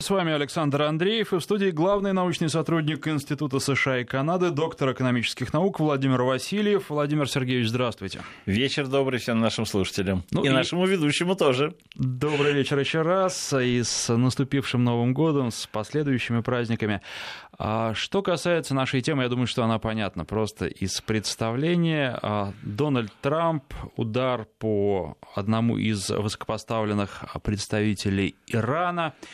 С 0.00 0.10
вами 0.10 0.32
Александр 0.32 0.82
Андреев 0.82 1.32
и 1.32 1.38
в 1.38 1.40
студии 1.40 1.70
главный 1.70 2.12
научный 2.12 2.48
сотрудник 2.48 3.08
Института 3.08 3.58
США 3.58 3.98
и 3.98 4.04
Канады, 4.04 4.50
доктор 4.50 4.92
экономических 4.92 5.52
наук 5.52 5.80
Владимир 5.80 6.22
Васильев. 6.22 6.90
Владимир 6.90 7.28
Сергеевич, 7.28 7.70
здравствуйте. 7.70 8.20
Вечер 8.46 8.86
добрый 8.86 9.18
всем 9.18 9.40
нашим 9.40 9.66
слушателям. 9.66 10.22
Ну, 10.30 10.44
и, 10.44 10.46
и 10.46 10.50
нашему 10.50 10.86
ведущему 10.86 11.34
тоже. 11.34 11.74
Добрый 11.96 12.52
вечер 12.52 12.78
еще 12.78 13.02
раз. 13.02 13.52
И 13.52 13.82
с 13.82 14.16
наступившим 14.16 14.84
Новым 14.84 15.14
годом, 15.14 15.50
с 15.50 15.66
последующими 15.66 16.42
праздниками. 16.42 17.00
А 17.58 17.92
что 17.94 18.22
касается 18.22 18.76
нашей 18.76 19.00
темы, 19.00 19.24
я 19.24 19.28
думаю, 19.28 19.48
что 19.48 19.64
она 19.64 19.80
понятна. 19.80 20.24
Просто 20.24 20.66
из 20.66 21.00
представления 21.00 22.16
а, 22.22 22.52
Дональд 22.62 23.12
Трамп, 23.20 23.64
удар 23.96 24.46
по 24.60 25.18
одному 25.34 25.76
из 25.76 26.08
высокопоставленных 26.08 27.24
представителей 27.42 28.36
Ирана– 28.46 29.14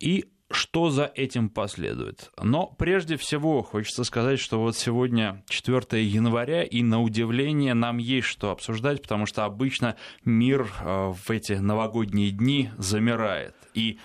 и 0.00 0.24
что 0.54 0.90
за 0.90 1.10
этим 1.14 1.48
последует. 1.48 2.30
Но 2.40 2.66
прежде 2.66 3.16
всего 3.16 3.62
хочется 3.62 4.04
сказать, 4.04 4.38
что 4.38 4.60
вот 4.60 4.76
сегодня 4.76 5.42
4 5.48 6.02
января, 6.02 6.62
и 6.62 6.82
на 6.82 7.02
удивление 7.02 7.74
нам 7.74 7.98
есть 7.98 8.28
что 8.28 8.50
обсуждать, 8.50 9.02
потому 9.02 9.26
что 9.26 9.44
обычно 9.44 9.96
мир 10.24 10.70
а, 10.80 11.12
в 11.12 11.30
эти 11.30 11.54
новогодние 11.54 12.30
дни 12.30 12.70
замирает. 12.78 13.54
И 13.74 13.98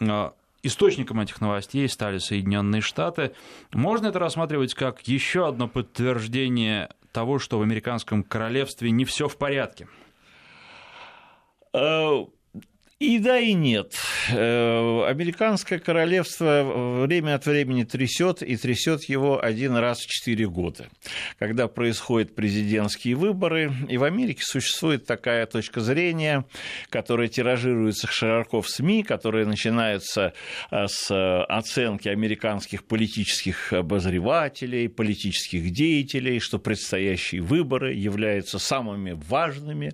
а, 0.00 0.34
источником 0.62 1.20
этих 1.20 1.40
новостей 1.40 1.88
стали 1.88 2.18
Соединенные 2.18 2.80
Штаты. 2.80 3.32
Можно 3.72 4.08
это 4.08 4.18
рассматривать 4.18 4.74
как 4.74 5.02
еще 5.02 5.48
одно 5.48 5.68
подтверждение 5.68 6.90
того, 7.12 7.38
что 7.38 7.58
в 7.58 7.62
американском 7.62 8.22
королевстве 8.22 8.90
не 8.90 9.04
все 9.04 9.28
в 9.28 9.36
порядке? 9.36 9.86
Э, 11.74 12.24
и 13.02 13.18
да, 13.18 13.36
и 13.40 13.52
нет. 13.52 13.94
Э, 14.30 15.06
американское 15.08 15.80
королевство 15.80 17.02
время 17.04 17.34
от 17.34 17.46
времени 17.46 17.82
трясет, 17.82 18.42
и 18.42 18.56
трясет 18.56 19.02
его 19.08 19.42
один 19.42 19.74
раз 19.74 19.98
в 19.98 20.06
четыре 20.06 20.48
года, 20.48 20.88
когда 21.36 21.66
происходят 21.66 22.36
президентские 22.36 23.16
выборы. 23.16 23.72
И 23.88 23.96
в 23.96 24.04
Америке 24.04 24.42
существует 24.44 25.04
такая 25.04 25.46
точка 25.46 25.80
зрения, 25.80 26.44
которая 26.90 27.26
тиражируется 27.26 28.06
широко 28.06 28.62
в 28.62 28.68
СМИ, 28.68 29.02
которая 29.02 29.46
начинается 29.46 30.32
э, 30.70 30.86
с 30.86 31.44
оценки 31.46 32.08
американских 32.08 32.84
политических 32.84 33.72
обозревателей, 33.72 34.88
политических 34.88 35.70
деятелей, 35.70 36.38
что 36.38 36.60
предстоящие 36.60 37.40
выборы 37.40 37.94
являются 37.94 38.60
самыми 38.60 39.18
важными, 39.28 39.92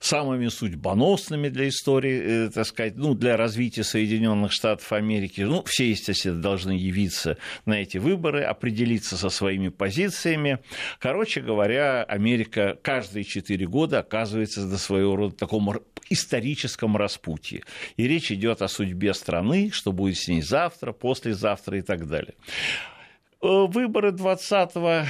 самыми 0.00 0.48
судьбоносными 0.48 1.50
для 1.50 1.68
истории 1.68 2.45
э, 2.45 2.45
так 2.50 2.66
сказать, 2.66 2.96
ну, 2.96 3.14
для 3.14 3.36
развития 3.36 3.84
Соединенных 3.84 4.52
Штатов 4.52 4.92
Америки, 4.92 5.42
ну, 5.42 5.62
все, 5.64 5.90
естественно, 5.90 6.40
должны 6.40 6.72
явиться 6.72 7.38
на 7.64 7.74
эти 7.74 7.98
выборы, 7.98 8.42
определиться 8.42 9.16
со 9.16 9.28
своими 9.28 9.68
позициями. 9.68 10.58
Короче 10.98 11.40
говоря, 11.40 12.02
Америка 12.04 12.78
каждые 12.82 13.24
четыре 13.24 13.66
года 13.66 14.00
оказывается 14.00 14.66
на 14.66 14.78
своего 14.78 15.16
рода 15.16 15.36
таком 15.36 15.80
историческом 16.10 16.96
распутье. 16.96 17.62
И 17.96 18.06
речь 18.06 18.30
идет 18.30 18.62
о 18.62 18.68
судьбе 18.68 19.14
страны, 19.14 19.70
что 19.72 19.92
будет 19.92 20.18
с 20.18 20.28
ней 20.28 20.42
завтра, 20.42 20.92
послезавтра 20.92 21.78
и 21.78 21.82
так 21.82 22.06
далее. 22.06 22.34
Э, 23.42 23.66
выборы 23.66 24.12
2020 24.12 25.08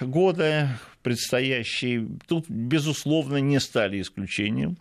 года 0.00 0.78
предстоящие, 1.02 2.08
тут, 2.26 2.48
безусловно, 2.48 3.38
не 3.38 3.60
стали 3.60 4.00
исключением 4.00 4.76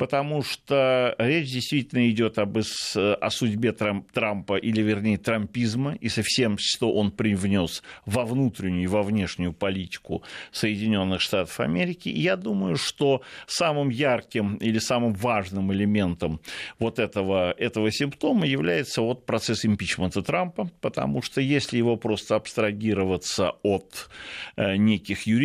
потому 0.00 0.42
что 0.42 1.14
речь 1.18 1.52
действительно 1.52 2.08
идет 2.08 2.38
об, 2.38 2.56
о 2.56 3.30
судьбе 3.30 3.72
Трампа, 3.72 4.56
или 4.56 4.80
вернее 4.80 5.18
трампизма, 5.18 5.94
и 6.00 6.08
со 6.08 6.22
всем, 6.24 6.56
что 6.58 6.90
он 6.94 7.10
привнес 7.10 7.82
во 8.06 8.24
внутреннюю 8.24 8.84
и 8.84 8.86
во 8.86 9.02
внешнюю 9.02 9.52
политику 9.52 10.22
Соединенных 10.52 11.20
Штатов 11.20 11.60
Америки. 11.60 12.08
Я 12.08 12.36
думаю, 12.36 12.76
что 12.76 13.20
самым 13.46 13.90
ярким 13.90 14.56
или 14.56 14.78
самым 14.78 15.12
важным 15.12 15.70
элементом 15.70 16.40
вот 16.78 16.98
этого, 16.98 17.52
этого 17.58 17.92
симптома 17.92 18.46
является 18.46 19.02
вот 19.02 19.26
процесс 19.26 19.66
импичмента 19.66 20.22
Трампа, 20.22 20.70
потому 20.80 21.20
что 21.20 21.42
если 21.42 21.76
его 21.76 21.96
просто 21.96 22.36
абстрагироваться 22.36 23.52
от 23.62 24.08
э, 24.56 24.76
неких 24.76 25.26
юридических 25.26 25.39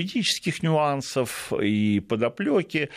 нюансов 0.64 1.54
и 1.54 2.00
подоплеки, 2.00 2.90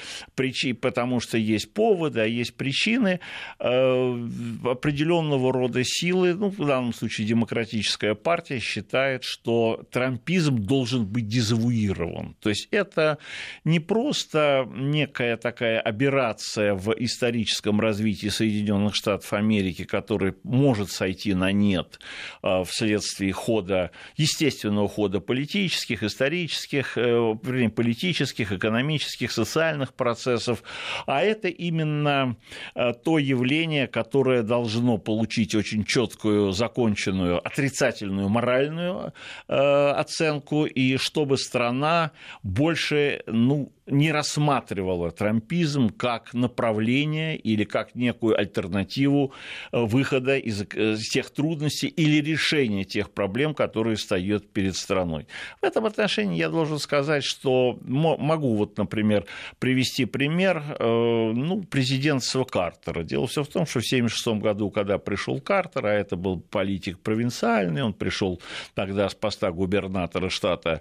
потому 0.81 1.20
что 1.20 1.38
есть 1.38 1.72
поводы, 1.72 2.20
а 2.20 2.26
есть 2.26 2.54
причины 2.54 3.20
э, 3.59 4.28
определенного 4.64 5.53
рода 5.53 5.82
силы, 5.84 6.34
ну, 6.34 6.48
в 6.50 6.66
данном 6.66 6.94
случае 6.94 7.26
демократическая 7.26 8.14
партия 8.14 8.60
считает, 8.60 9.25
что 9.25 9.84
трампизм 9.91 10.59
должен 10.59 11.06
быть 11.06 11.28
дезавуирован. 11.28 12.36
То 12.41 12.50
есть 12.50 12.69
это 12.70 13.19
не 13.65 13.80
просто 13.80 14.69
некая 14.75 15.36
такая 15.36 15.80
операция 15.80 16.75
в 16.75 16.92
историческом 16.98 17.80
развитии 17.80 18.28
Соединенных 18.28 18.94
Штатов 18.94 19.32
Америки, 19.32 19.84
который 19.84 20.34
может 20.42 20.91
сойти 20.91 21.34
на 21.34 21.53
нет 21.53 21.98
э, 22.42 22.65
вследствие 22.65 23.32
хода, 23.32 23.91
естественного 24.16 24.88
хода 24.88 25.20
политических, 25.20 26.03
исторических, 26.03 26.88
э, 26.97 27.34
политических, 27.75 28.53
экономических, 28.53 29.32
социальных 29.32 29.94
процессов, 29.94 30.62
а 31.06 31.22
это 31.22 31.38
это 31.38 31.49
именно 31.49 32.37
э, 32.75 32.93
то 32.93 33.19
явление, 33.19 33.87
которое 33.87 34.43
должно 34.43 34.98
получить 34.98 35.54
очень 35.54 35.84
четкую, 35.84 36.53
законченную, 36.53 37.38
отрицательную 37.47 38.28
моральную 38.28 39.12
э, 39.48 39.54
оценку, 40.00 40.66
и 40.66 40.97
чтобы 40.97 41.38
страна 41.38 42.10
больше 42.43 43.22
ну, 43.27 43.72
не 43.88 44.12
рассматривала 44.12 45.10
трампизм 45.10 45.91
как 45.91 46.34
направление 46.34 47.37
или 47.37 47.65
как 47.65 47.94
некую 47.94 48.38
альтернативу 48.38 49.32
э, 49.72 49.81
выхода 49.81 50.37
из 50.37 50.66
тех 51.10 51.31
трудностей 51.31 51.88
или 51.88 52.21
решения 52.21 52.84
тех 52.84 53.10
проблем, 53.10 53.54
которые 53.54 53.97
стоят 53.97 54.48
перед 54.48 54.77
страной. 54.77 55.27
В 55.60 55.65
этом 55.65 55.87
отношении 55.87 56.38
я 56.38 56.48
должен 56.48 56.78
сказать, 56.78 57.25
что 57.25 57.78
могу 57.82 58.56
вот, 58.56 58.78
например, 58.78 59.25
привести 59.59 60.04
пример 60.04 60.62
ну, 60.78 61.62
президентства 61.62 62.44
Картера. 62.44 63.03
Дело 63.03 63.27
все 63.27 63.43
в 63.43 63.48
том, 63.48 63.66
что 63.66 63.81
в 63.81 63.87
1976 63.87 64.43
году, 64.43 64.71
когда 64.71 64.98
пришел 64.98 65.41
Картер, 65.41 65.87
а 65.87 65.93
это 65.93 66.16
был 66.16 66.41
политик 66.41 66.98
провинциальный, 66.98 67.82
он 67.82 67.93
пришел 67.93 68.41
тогда 68.75 69.09
с 69.09 69.15
поста 69.15 69.50
губернатора 69.50 70.28
штата 70.28 70.81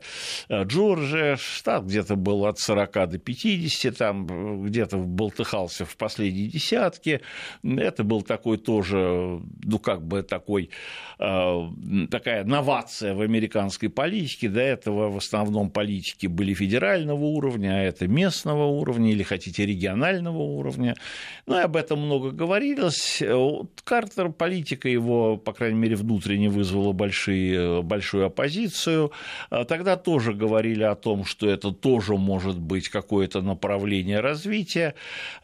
э, 0.50 0.64
Джорджия, 0.64 1.38
штат 1.38 1.84
где-то 1.84 2.16
был 2.16 2.46
от 2.46 2.60
40 2.60 2.97
до 3.06 3.18
50, 3.18 3.98
там 3.98 4.64
где-то 4.66 4.98
болтыхался 4.98 5.86
в 5.86 5.96
последней 5.98 6.48
десятке. 6.48 7.22
Это 7.64 8.04
был 8.04 8.22
такой 8.22 8.58
тоже, 8.58 9.42
ну, 9.64 9.80
как 9.80 10.06
бы 10.06 10.24
такой, 10.24 10.70
э, 11.20 11.62
такая 12.10 12.44
новация 12.44 13.14
в 13.14 13.22
американской 13.22 13.90
политике. 13.90 14.50
До 14.50 14.62
этого 14.62 15.10
в 15.10 15.18
основном 15.18 15.70
политики 15.70 16.28
были 16.28 16.54
федерального 16.54 17.24
уровня, 17.24 17.76
а 17.78 17.84
это 17.84 18.08
местного 18.08 18.66
уровня 18.66 19.12
или, 19.12 19.24
хотите, 19.24 19.66
регионального 19.66 20.42
уровня. 20.42 20.96
Ну 21.46 21.58
и 21.58 21.62
об 21.62 21.76
этом 21.76 22.00
много 22.00 22.32
говорилось. 22.32 23.22
Картер, 23.84 24.30
политика 24.30 24.90
его, 24.90 25.38
по 25.38 25.54
крайней 25.54 25.80
мере, 25.80 25.96
внутренне 25.96 26.50
вызвала 26.50 26.94
большие, 26.94 27.82
большую 27.84 28.26
оппозицию. 28.26 29.12
А 29.50 29.66
тогда 29.66 29.96
тоже 29.96 30.34
говорили 30.34 30.84
о 30.84 30.96
том, 30.96 31.26
что 31.26 31.50
это 31.50 31.72
тоже 31.72 32.16
может 32.16 32.60
быть 32.60 32.87
какое-то 32.90 33.42
направление 33.42 34.20
развития 34.20 34.96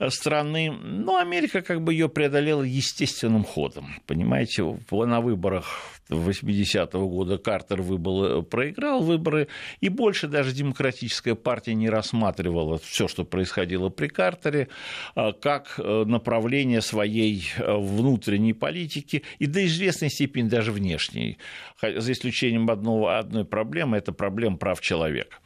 страны. 0.10 0.72
Но 0.72 1.18
Америка 1.18 1.62
как 1.62 1.82
бы 1.82 1.94
ее 1.94 2.10
преодолела 2.10 2.64
естественным 2.64 3.44
ходом. 3.44 3.96
Понимаете, 4.06 4.64
на 4.92 5.22
выборах 5.22 5.94
80-го 6.10 7.08
года 7.08 7.38
Картер 7.38 7.82
выбыл, 7.82 8.44
проиграл 8.44 9.02
выборы, 9.02 9.48
и 9.82 9.90
больше 9.90 10.28
даже 10.28 10.54
демократическая 10.54 11.36
партия 11.36 11.74
не 11.74 11.90
рассматривала 11.90 12.78
все, 12.78 13.08
что 13.08 13.24
происходило 13.24 13.90
при 13.90 14.08
Картере, 14.08 14.68
а, 15.16 15.32
как 15.34 15.76
э, 15.78 16.04
направление 16.06 16.82
своей 16.82 17.48
э, 17.58 17.78
внутренней 17.78 18.54
политики 18.54 19.24
и 19.40 19.46
до 19.46 19.66
известной 19.66 20.10
степени 20.10 20.48
даже 20.48 20.72
внешней, 20.72 21.38
за 21.82 22.12
исключением 22.12 22.70
одного, 22.70 23.10
одной 23.10 23.46
проблемы, 23.46 23.98
это 23.98 24.12
проблема 24.12 24.58
прав 24.58 24.82
человека. 24.82 25.38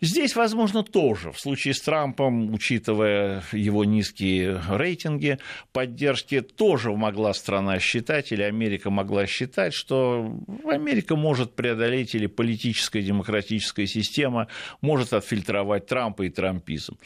Здесь, 0.00 0.36
возможно, 0.36 0.82
тоже 0.82 1.32
в 1.36 1.40
случае 1.40 1.74
с 1.74 1.80
Трампом, 1.80 2.52
учитывая 2.52 3.42
его 3.52 3.84
низкие 3.84 4.60
рейтинги 4.70 5.38
поддержки, 5.72 6.40
тоже 6.40 6.90
могла 6.92 7.34
страна 7.34 7.78
считать, 7.78 8.32
или 8.32 8.42
Америка 8.42 8.90
могла 8.90 9.26
считать, 9.26 9.74
что 9.74 10.40
Америка 10.64 11.14
может 11.14 11.54
преодолеть, 11.54 12.14
или 12.14 12.26
политическая 12.26 13.02
демократическая 13.02 13.86
система 13.86 14.48
может 14.80 15.12
отфильтровать 15.12 15.86
Трампа 15.86 16.22
и 16.22 16.30
трампизм. 16.30 16.96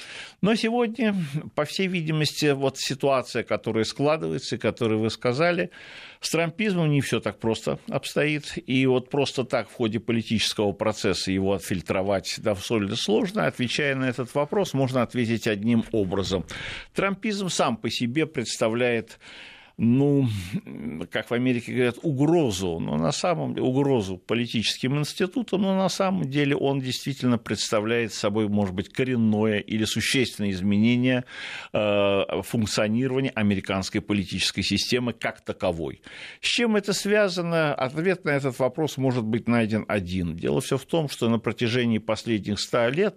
Но 0.40 0.54
сегодня, 0.54 1.14
по 1.54 1.64
всей 1.64 1.88
видимости, 1.88 2.52
вот 2.52 2.78
ситуация, 2.78 3.42
которая 3.42 3.84
складывается, 3.84 4.58
которую 4.58 5.00
вы 5.00 5.10
сказали, 5.10 5.70
с 6.20 6.30
трампизмом 6.30 6.90
не 6.90 7.00
все 7.00 7.20
так 7.20 7.38
просто 7.38 7.78
обстоит, 7.88 8.58
и 8.66 8.86
вот 8.86 9.08
просто 9.08 9.44
так 9.44 9.68
в 9.70 9.72
ходе 9.72 10.00
политического 10.00 10.72
процесса 10.72 11.32
его 11.32 11.54
отфильтровать 11.54 12.38
довольно 12.38 12.96
сложно. 12.96 13.46
Отвечая 13.46 13.94
на 13.94 14.08
этот 14.08 14.34
вопрос, 14.34 14.74
можно 14.74 15.02
ответить 15.02 15.46
одним 15.46 15.84
образом. 15.92 16.44
Трампизм 16.94 17.48
сам 17.48 17.76
по 17.76 17.90
себе 17.90 18.26
представляет 18.26 19.18
ну, 19.82 20.28
как 21.10 21.30
в 21.30 21.32
Америке 21.32 21.72
говорят, 21.72 21.96
угрозу, 22.02 22.78
но 22.80 22.96
на 22.96 23.12
самом 23.12 23.54
деле 23.54 23.66
угрозу 23.66 24.18
политическим 24.18 24.98
институтам, 24.98 25.62
но 25.62 25.74
на 25.74 25.88
самом 25.88 26.28
деле 26.28 26.54
он 26.54 26.80
действительно 26.80 27.38
представляет 27.38 28.12
собой, 28.12 28.46
может 28.48 28.74
быть, 28.74 28.90
коренное 28.90 29.58
или 29.58 29.84
существенное 29.84 30.50
изменение 30.50 31.24
э, 31.72 32.42
функционирования 32.42 33.30
американской 33.30 34.02
политической 34.02 34.60
системы 34.60 35.14
как 35.14 35.40
таковой. 35.40 36.02
С 36.42 36.48
чем 36.48 36.76
это 36.76 36.92
связано? 36.92 37.74
Ответ 37.74 38.26
на 38.26 38.30
этот 38.30 38.58
вопрос 38.58 38.98
может 38.98 39.24
быть 39.24 39.48
найден 39.48 39.86
один. 39.88 40.36
Дело 40.36 40.60
все 40.60 40.76
в 40.76 40.84
том, 40.84 41.08
что 41.08 41.30
на 41.30 41.38
протяжении 41.38 41.96
последних 41.96 42.60
ста 42.60 42.90
лет 42.90 43.16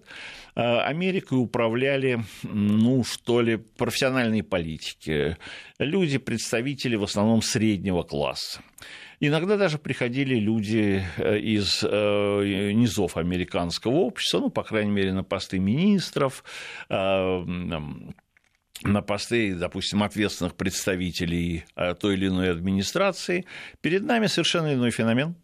э, 0.55 0.61
Америкой 0.61 1.41
управляли, 1.41 2.23
ну, 2.43 3.03
что 3.03 3.41
ли, 3.41 3.57
профессиональные 3.57 4.43
политики, 4.43 5.35
люди, 5.77 6.19
представители 6.53 6.95
в 6.95 7.03
основном 7.03 7.41
среднего 7.41 8.03
класса. 8.03 8.61
Иногда 9.19 9.57
даже 9.57 9.79
приходили 9.79 10.35
люди 10.35 11.03
э, 11.17 11.39
из 11.39 11.83
э, 11.83 12.71
низов 12.73 13.17
американского 13.17 13.93
общества, 13.93 14.39
ну, 14.39 14.49
по 14.51 14.63
крайней 14.63 14.91
мере, 14.91 15.13
на 15.13 15.23
посты 15.23 15.57
министров, 15.57 16.43
э, 16.89 16.95
на 18.83 19.01
посты, 19.01 19.55
допустим, 19.55 20.03
ответственных 20.03 20.55
представителей 20.55 21.65
той 21.99 22.13
или 22.15 22.27
иной 22.27 22.51
администрации. 22.51 23.45
Перед 23.81 24.03
нами 24.03 24.27
совершенно 24.27 24.73
иной 24.73 24.91
феномен 24.91 25.35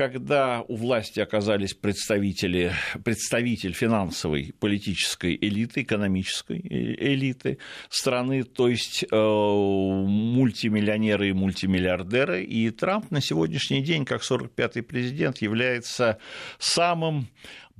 когда 0.00 0.64
у 0.66 0.76
власти 0.76 1.20
оказались 1.20 1.74
представители, 1.74 2.72
представитель 3.04 3.74
финансовой, 3.74 4.54
политической 4.58 5.36
элиты, 5.38 5.82
экономической 5.82 6.58
элиты 6.58 7.58
страны, 7.90 8.44
то 8.44 8.68
есть 8.68 9.04
э, 9.04 9.14
мультимиллионеры 9.14 11.28
и 11.28 11.34
мультимиллиардеры, 11.34 12.42
и 12.42 12.70
Трамп 12.70 13.10
на 13.10 13.20
сегодняшний 13.20 13.82
день, 13.82 14.06
как 14.06 14.22
45-й 14.22 14.80
президент, 14.80 15.42
является 15.42 16.16
самым 16.58 17.28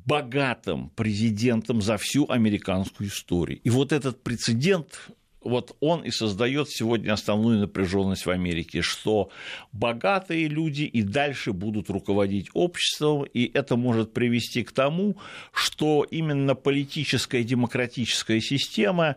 богатым 0.05 0.91
президентом 0.91 1.81
за 1.81 1.97
всю 1.97 2.29
американскую 2.29 3.09
историю. 3.09 3.61
И 3.65 3.71
вот 3.71 3.93
этот 3.93 4.23
прецедент 4.23 5.09
вот 5.43 5.77
он 5.81 6.03
и 6.03 6.11
создает 6.11 6.69
сегодня 6.69 7.13
основную 7.13 7.61
напряженность 7.61 8.27
в 8.27 8.31
Америке, 8.31 8.83
что 8.83 9.31
богатые 9.73 10.49
люди 10.49 10.83
и 10.83 11.03
дальше 11.03 11.53
будут 11.53 11.91
руководить 11.91 12.49
обществом, 12.53 13.25
и 13.25 13.51
это 13.53 13.77
может 13.77 14.13
привести 14.13 14.63
к 14.63 14.73
тому, 14.73 15.17
что 15.53 16.07
именно 16.11 16.55
политическая 16.55 17.43
демократическая 17.43 18.41
система 18.41 19.17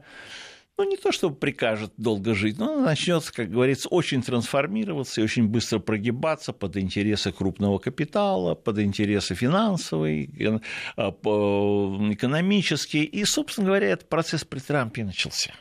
ну, 0.75 0.89
не 0.89 0.97
то, 0.97 1.11
чтобы 1.11 1.35
прикажет 1.35 1.93
долго 1.97 2.33
жить, 2.33 2.57
но 2.57 2.79
начнет, 2.79 3.29
как 3.29 3.51
говорится, 3.51 3.89
очень 3.89 4.23
трансформироваться 4.23 5.21
и 5.21 5.23
очень 5.23 5.47
быстро 5.47 5.77
прогибаться 5.77 6.51
под 6.51 6.77
интересы 6.77 7.31
крупного 7.31 7.77
капитала, 7.77 8.55
под 8.55 8.79
интересы 8.79 9.35
финансовые, 9.35 10.61
а, 10.97 11.09
экономические. 11.11 13.03
И, 13.03 13.23
собственно 13.23 13.67
говоря, 13.67 13.89
этот 13.89 14.09
процесс 14.09 14.43
при 14.43 14.59
Трампе 14.59 15.03
начался. 15.03 15.53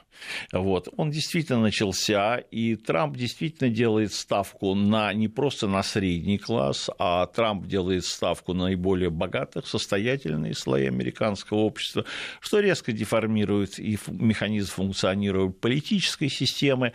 Вот. 0.52 0.88
Он 0.96 1.10
действительно 1.10 1.60
начался, 1.60 2.36
и 2.36 2.74
Трамп 2.74 3.16
действительно 3.16 3.70
делает 3.70 4.12
ставку 4.12 4.74
на, 4.74 5.12
не 5.12 5.28
просто 5.28 5.66
на 5.68 5.82
средний 5.82 6.38
класс, 6.38 6.90
а 6.98 7.26
Трамп 7.26 7.66
делает 7.66 8.04
ставку 8.04 8.54
на 8.54 8.64
наиболее 8.72 9.10
богатых, 9.10 9.66
состоятельные 9.66 10.54
слои 10.54 10.86
американского 10.86 11.58
общества, 11.58 12.04
что 12.40 12.60
резко 12.60 12.92
деформирует 12.92 13.78
и 13.78 13.98
механизм 14.08 14.72
функционирования 14.72 15.52
политической 15.52 16.28
системы, 16.28 16.92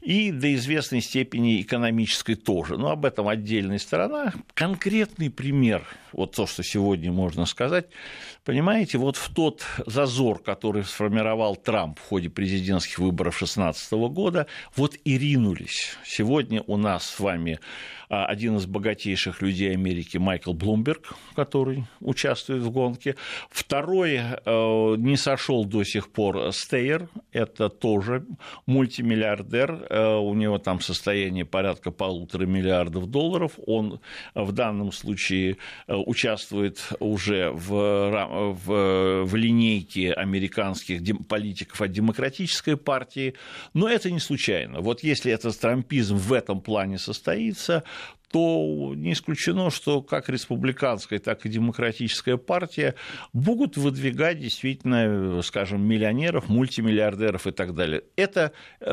и 0.00 0.30
до 0.30 0.54
известной 0.54 1.00
степени 1.00 1.60
экономической 1.60 2.34
тоже. 2.34 2.78
Но 2.78 2.90
об 2.90 3.04
этом 3.04 3.28
отдельная 3.28 3.78
сторона. 3.78 4.32
Конкретный 4.54 5.30
пример, 5.30 5.86
вот 6.12 6.34
то, 6.34 6.46
что 6.46 6.62
сегодня 6.62 7.12
можно 7.12 7.46
сказать, 7.46 7.86
понимаете, 8.44 8.98
вот 8.98 9.16
в 9.16 9.32
тот 9.34 9.62
зазор, 9.86 10.40
который 10.40 10.84
сформировал 10.84 11.56
Трамп 11.56 11.98
в 11.98 12.08
ходе 12.08 12.30
президентских 12.30 12.98
выборов 12.98 13.38
2016 13.38 13.92
года, 13.92 14.46
вот 14.76 14.96
и 15.04 15.18
ринулись. 15.18 15.96
Сегодня 16.04 16.62
у 16.66 16.76
нас 16.76 17.06
с 17.06 17.20
вами 17.20 17.58
один 18.10 18.56
из 18.56 18.66
богатейших 18.66 19.40
людей 19.40 19.72
Америки 19.72 20.18
Майкл 20.18 20.52
Блумберг, 20.52 21.14
который 21.36 21.84
участвует 22.00 22.62
в 22.62 22.70
гонке. 22.70 23.14
Второй 23.50 24.16
э, 24.16 24.94
не 24.98 25.16
сошел 25.16 25.64
до 25.64 25.84
сих 25.84 26.10
пор 26.10 26.52
Стейер, 26.52 27.08
это 27.32 27.68
тоже 27.68 28.26
мультимиллиардер, 28.66 29.86
э, 29.88 30.16
у 30.16 30.34
него 30.34 30.58
там 30.58 30.80
состояние 30.80 31.44
порядка 31.44 31.92
полутора 31.92 32.46
миллиардов 32.46 33.06
долларов, 33.06 33.52
он 33.64 34.00
в 34.34 34.50
данном 34.50 34.90
случае 34.90 35.58
э, 35.86 35.94
участвует 35.94 36.88
уже 36.98 37.52
в, 37.52 38.54
в, 38.54 39.24
в 39.24 39.36
линейке 39.36 40.12
американских 40.12 41.00
политиков 41.28 41.80
от 41.80 41.92
демократической 41.92 42.76
партии, 42.76 43.34
но 43.72 43.88
это 43.88 44.10
не 44.10 44.18
случайно. 44.18 44.80
Вот 44.80 45.04
если 45.04 45.30
этот 45.30 45.56
трампизм 45.60 46.16
в 46.16 46.32
этом 46.32 46.60
плане 46.60 46.98
состоится, 46.98 47.84
то 48.30 48.94
не 48.94 49.12
исключено, 49.12 49.70
что 49.70 50.02
как 50.02 50.28
республиканская, 50.28 51.18
так 51.18 51.44
и 51.46 51.48
демократическая 51.48 52.36
партия 52.36 52.94
будут 53.32 53.76
выдвигать 53.76 54.38
действительно, 54.38 55.42
скажем, 55.42 55.82
миллионеров, 55.82 56.48
мультимиллиардеров 56.48 57.46
и 57.46 57.50
так 57.50 57.74
далее. 57.74 58.04
Это 58.16 58.52
э, 58.80 58.86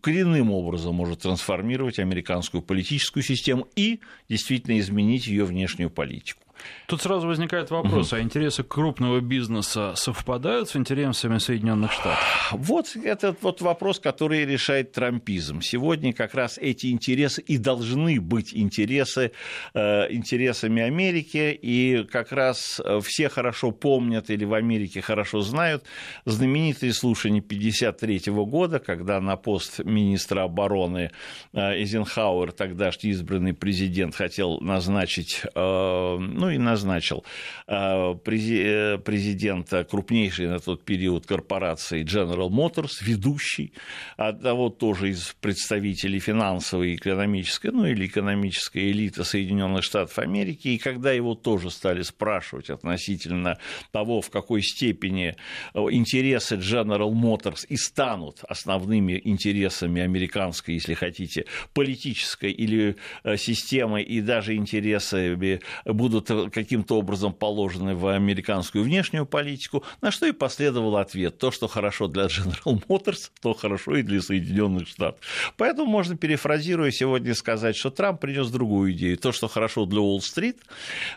коренным 0.00 0.50
образом 0.50 0.94
может 0.94 1.20
трансформировать 1.20 1.98
американскую 1.98 2.62
политическую 2.62 3.22
систему 3.22 3.68
и 3.76 4.00
действительно 4.28 4.78
изменить 4.78 5.26
ее 5.26 5.44
внешнюю 5.44 5.90
политику. 5.90 6.47
Тут 6.88 7.02
сразу 7.02 7.26
возникает 7.26 7.70
вопрос, 7.70 8.12
угу. 8.12 8.16
а 8.16 8.22
интересы 8.22 8.62
крупного 8.62 9.20
бизнеса 9.20 9.92
совпадают 9.94 10.70
с 10.70 10.76
интересами 10.76 11.36
Соединенных 11.36 11.92
Штатов? 11.92 12.48
Вот 12.52 12.96
этот 12.96 13.42
вот 13.42 13.60
вопрос, 13.60 14.00
который 14.00 14.46
решает 14.46 14.92
трампизм. 14.92 15.60
Сегодня 15.60 16.14
как 16.14 16.34
раз 16.34 16.56
эти 16.56 16.86
интересы 16.86 17.42
и 17.42 17.58
должны 17.58 18.20
быть 18.22 18.54
интересы, 18.54 19.32
э, 19.74 20.12
интересами 20.12 20.82
Америки, 20.82 21.58
и 21.60 22.04
как 22.04 22.32
раз 22.32 22.80
э, 22.82 23.00
все 23.04 23.28
хорошо 23.28 23.70
помнят 23.70 24.30
или 24.30 24.46
в 24.46 24.54
Америке 24.54 25.02
хорошо 25.02 25.42
знают 25.42 25.84
знаменитые 26.24 26.94
слушания 26.94 27.42
1953 27.42 28.32
года, 28.32 28.78
когда 28.78 29.20
на 29.20 29.36
пост 29.36 29.80
министра 29.80 30.44
обороны 30.44 31.10
э, 31.52 31.72
Эйзенхауэр, 31.74 32.52
тогдашний 32.52 33.10
избранный 33.10 33.52
президент, 33.52 34.14
хотел 34.14 34.58
назначить, 34.60 35.42
ну, 35.54 36.47
ну 36.48 36.54
и 36.54 36.58
назначил 36.58 37.24
э, 37.66 38.14
президента 38.24 39.84
крупнейшей 39.84 40.46
на 40.46 40.58
тот 40.58 40.82
период 40.82 41.26
корпорации 41.26 42.04
General 42.04 42.48
Motors, 42.48 43.02
ведущий, 43.02 43.74
одного 44.16 44.70
тоже 44.70 45.10
из 45.10 45.36
представителей 45.40 46.20
финансовой, 46.20 46.94
экономической, 46.94 47.70
ну 47.70 47.84
или 47.84 48.06
экономической 48.06 48.90
элиты 48.90 49.24
Соединенных 49.24 49.84
Штатов 49.84 50.18
Америки, 50.18 50.68
и 50.68 50.78
когда 50.78 51.12
его 51.12 51.34
тоже 51.34 51.70
стали 51.70 52.00
спрашивать 52.02 52.70
относительно 52.70 53.58
того, 53.92 54.22
в 54.22 54.30
какой 54.30 54.62
степени 54.62 55.36
э, 55.74 55.78
интересы 55.90 56.56
General 56.56 57.12
Motors 57.12 57.66
и 57.68 57.76
станут 57.76 58.40
основными 58.48 59.20
интересами 59.22 60.00
американской, 60.00 60.74
если 60.74 60.94
хотите, 60.94 61.44
политической 61.74 62.52
или 62.52 62.96
э, 63.24 63.36
системы, 63.36 64.00
и 64.00 64.22
даже 64.22 64.54
интересы 64.54 65.60
будут 65.84 66.30
каким-то 66.52 66.98
образом 66.98 67.32
положены 67.32 67.94
в 67.94 68.06
американскую 68.06 68.84
внешнюю 68.84 69.26
политику, 69.26 69.84
на 70.00 70.10
что 70.10 70.26
и 70.26 70.32
последовал 70.32 70.96
ответ. 70.96 71.38
То, 71.38 71.50
что 71.50 71.68
хорошо 71.68 72.08
для 72.08 72.24
General 72.24 72.82
Motors, 72.88 73.30
то 73.40 73.54
хорошо 73.54 73.96
и 73.96 74.02
для 74.02 74.20
Соединенных 74.20 74.88
Штатов. 74.88 75.20
Поэтому 75.56 75.86
можно, 75.86 76.16
перефразируя 76.16 76.90
сегодня, 76.90 77.34
сказать, 77.34 77.76
что 77.76 77.90
Трамп 77.90 78.20
принес 78.20 78.48
другую 78.50 78.92
идею. 78.92 79.16
То, 79.16 79.32
что 79.32 79.48
хорошо 79.48 79.86
для 79.86 80.00
Уолл-стрит, 80.00 80.62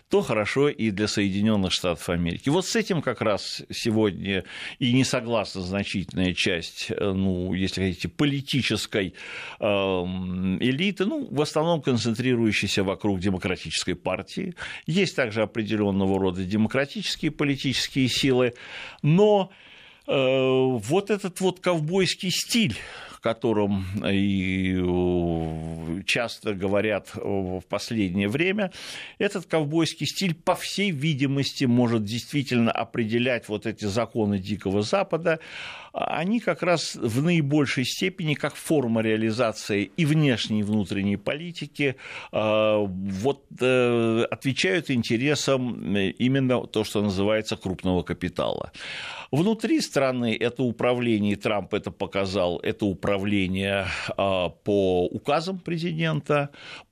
то 0.10 0.22
хорошо 0.22 0.70
и 0.70 0.92
для 0.92 1.08
Соединенных 1.08 1.72
Штатов 1.72 2.10
Америки. 2.10 2.50
Вот 2.50 2.66
с 2.66 2.76
этим 2.76 3.02
как 3.02 3.22
раз 3.22 3.62
сегодня 3.72 4.44
и 4.80 4.94
не 4.94 5.04
согласна 5.04 5.62
значительная 5.62 6.34
часть, 6.34 6.88
э, 6.90 7.12
ну, 7.12 7.54
если 7.54 7.82
хотите, 7.82 8.10
политической 8.10 9.14
эм, 9.60 10.58
элиты, 10.62 11.06
ну, 11.06 11.28
в 11.30 11.42
основном 11.42 11.82
концентрирующейся 11.82 12.84
вокруг 12.84 13.20
демократической 13.20 13.94
партии. 13.94 14.56
Есть 14.86 15.11
также 15.14 15.42
определенного 15.42 16.20
рода 16.20 16.44
демократические 16.44 17.32
политические 17.32 18.08
силы, 18.08 18.54
но 19.02 19.52
э, 20.08 20.14
вот 20.14 21.10
этот 21.10 21.40
вот 21.42 21.60
ковбойский 21.60 22.32
стиль, 22.32 22.78
котором 23.22 23.86
и 24.04 24.74
часто 26.06 26.54
говорят 26.54 27.10
в 27.14 27.62
последнее 27.70 28.28
время, 28.28 28.72
этот 29.20 29.46
ковбойский 29.46 30.08
стиль, 30.08 30.34
по 30.34 30.56
всей 30.56 30.92
видимости, 30.92 31.66
может 31.66 32.04
действительно 32.04 32.72
определять 32.72 33.48
вот 33.48 33.66
эти 33.66 33.86
законы 33.86 34.40
Дикого 34.40 34.82
Запада, 34.82 35.40
они 35.94 36.40
как 36.40 36.64
раз 36.64 36.96
в 36.96 37.22
наибольшей 37.24 37.86
степени 37.86 38.34
как 38.34 38.56
форма 38.56 39.02
реализации 39.02 39.92
и 39.98 40.06
внешней, 40.06 40.60
и 40.60 40.64
внутренней 40.64 41.18
политики 41.18 41.96
э, 42.32 42.86
вот, 42.86 43.46
э, 43.60 44.26
отвечают 44.32 44.90
интересам 44.90 45.96
именно 45.96 46.66
то, 46.68 46.84
что 46.84 47.02
называется 47.02 47.58
крупного 47.58 48.04
капитала. 48.04 48.72
Внутри 49.32 49.80
страны 49.82 50.38
это 50.38 50.64
управление, 50.64 51.36
Трамп 51.36 51.74
это 51.74 51.92
показал, 51.92 52.60
это 52.60 52.86
управление 52.86 53.86
по 54.18 55.08
указам 55.10 55.60
президента, 55.60 56.50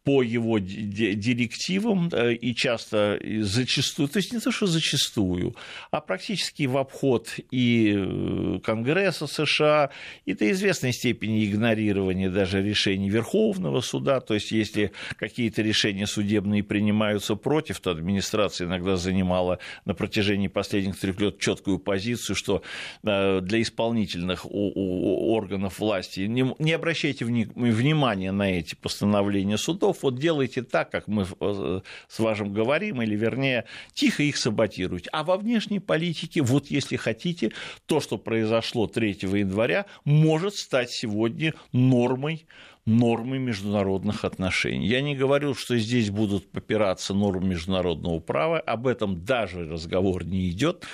по 0.09 0.23
его 0.23 0.57
директивам 0.57 2.09
э, 2.11 2.33
и 2.33 2.55
часто 2.55 3.19
зачастую, 3.41 4.09
то 4.09 4.17
есть 4.17 4.33
не 4.33 4.39
то, 4.39 4.51
что 4.51 4.65
зачастую, 4.65 5.55
а 5.91 6.01
практически 6.01 6.63
в 6.63 6.77
обход 6.77 7.29
и 7.51 7.93
э, 7.95 8.59
Конгресса 8.63 9.27
США, 9.27 9.91
и 10.25 10.33
до 10.33 10.49
известной 10.49 10.93
степени 10.93 11.45
игнорирование 11.45 12.31
даже 12.31 12.63
решений 12.63 13.07
Верховного 13.07 13.81
суда, 13.81 14.19
то 14.19 14.33
есть 14.33 14.51
если 14.51 14.93
какие-то 15.15 15.61
решения 15.61 16.07
судебные 16.07 16.63
принимаются 16.63 17.35
против, 17.35 17.79
то 17.79 17.91
администрация 17.91 18.65
иногда 18.65 18.95
занимала 18.95 19.59
на 19.85 19.93
протяжении 19.93 20.47
последних 20.47 20.97
трех 20.99 21.21
лет 21.21 21.37
четкую 21.37 21.77
позицию, 21.77 22.35
что 22.35 22.63
э, 23.03 23.41
для 23.41 23.61
исполнительных 23.61 24.47
органов 24.49 25.77
власти 25.77 26.21
не 26.21 26.71
обращайте 26.71 27.25
внимания 27.25 28.31
на 28.31 28.57
эти 28.57 28.73
постановления 28.73 29.59
судов, 29.59 29.98
вот 30.03 30.19
делайте 30.19 30.63
так, 30.63 30.91
как 30.91 31.07
мы 31.07 31.25
э, 31.39 31.81
с 32.07 32.19
вашим 32.19 32.53
говорим, 32.53 33.01
или 33.01 33.15
вернее, 33.15 33.65
тихо 33.93 34.23
их 34.23 34.37
саботируйте. 34.37 35.09
А 35.11 35.23
во 35.23 35.37
внешней 35.37 35.79
политике, 35.79 36.41
вот 36.41 36.67
если 36.67 36.95
хотите, 36.95 37.51
то, 37.85 37.99
что 37.99 38.17
произошло 38.17 38.87
3 38.87 39.19
января, 39.21 39.85
может 40.05 40.55
стать 40.55 40.91
сегодня 40.91 41.53
нормой 41.71 42.45
нормы 42.89 43.37
международных 43.39 44.25
отношений. 44.25 44.87
Я 44.87 45.01
не 45.01 45.15
говорю, 45.15 45.53
что 45.53 45.77
здесь 45.77 46.09
будут 46.09 46.51
попираться 46.51 47.13
нормы 47.13 47.49
международного 47.49 48.19
права, 48.19 48.59
об 48.59 48.87
этом 48.87 49.23
даже 49.23 49.69
разговор 49.69 50.25
не 50.25 50.49
идет. 50.49 50.85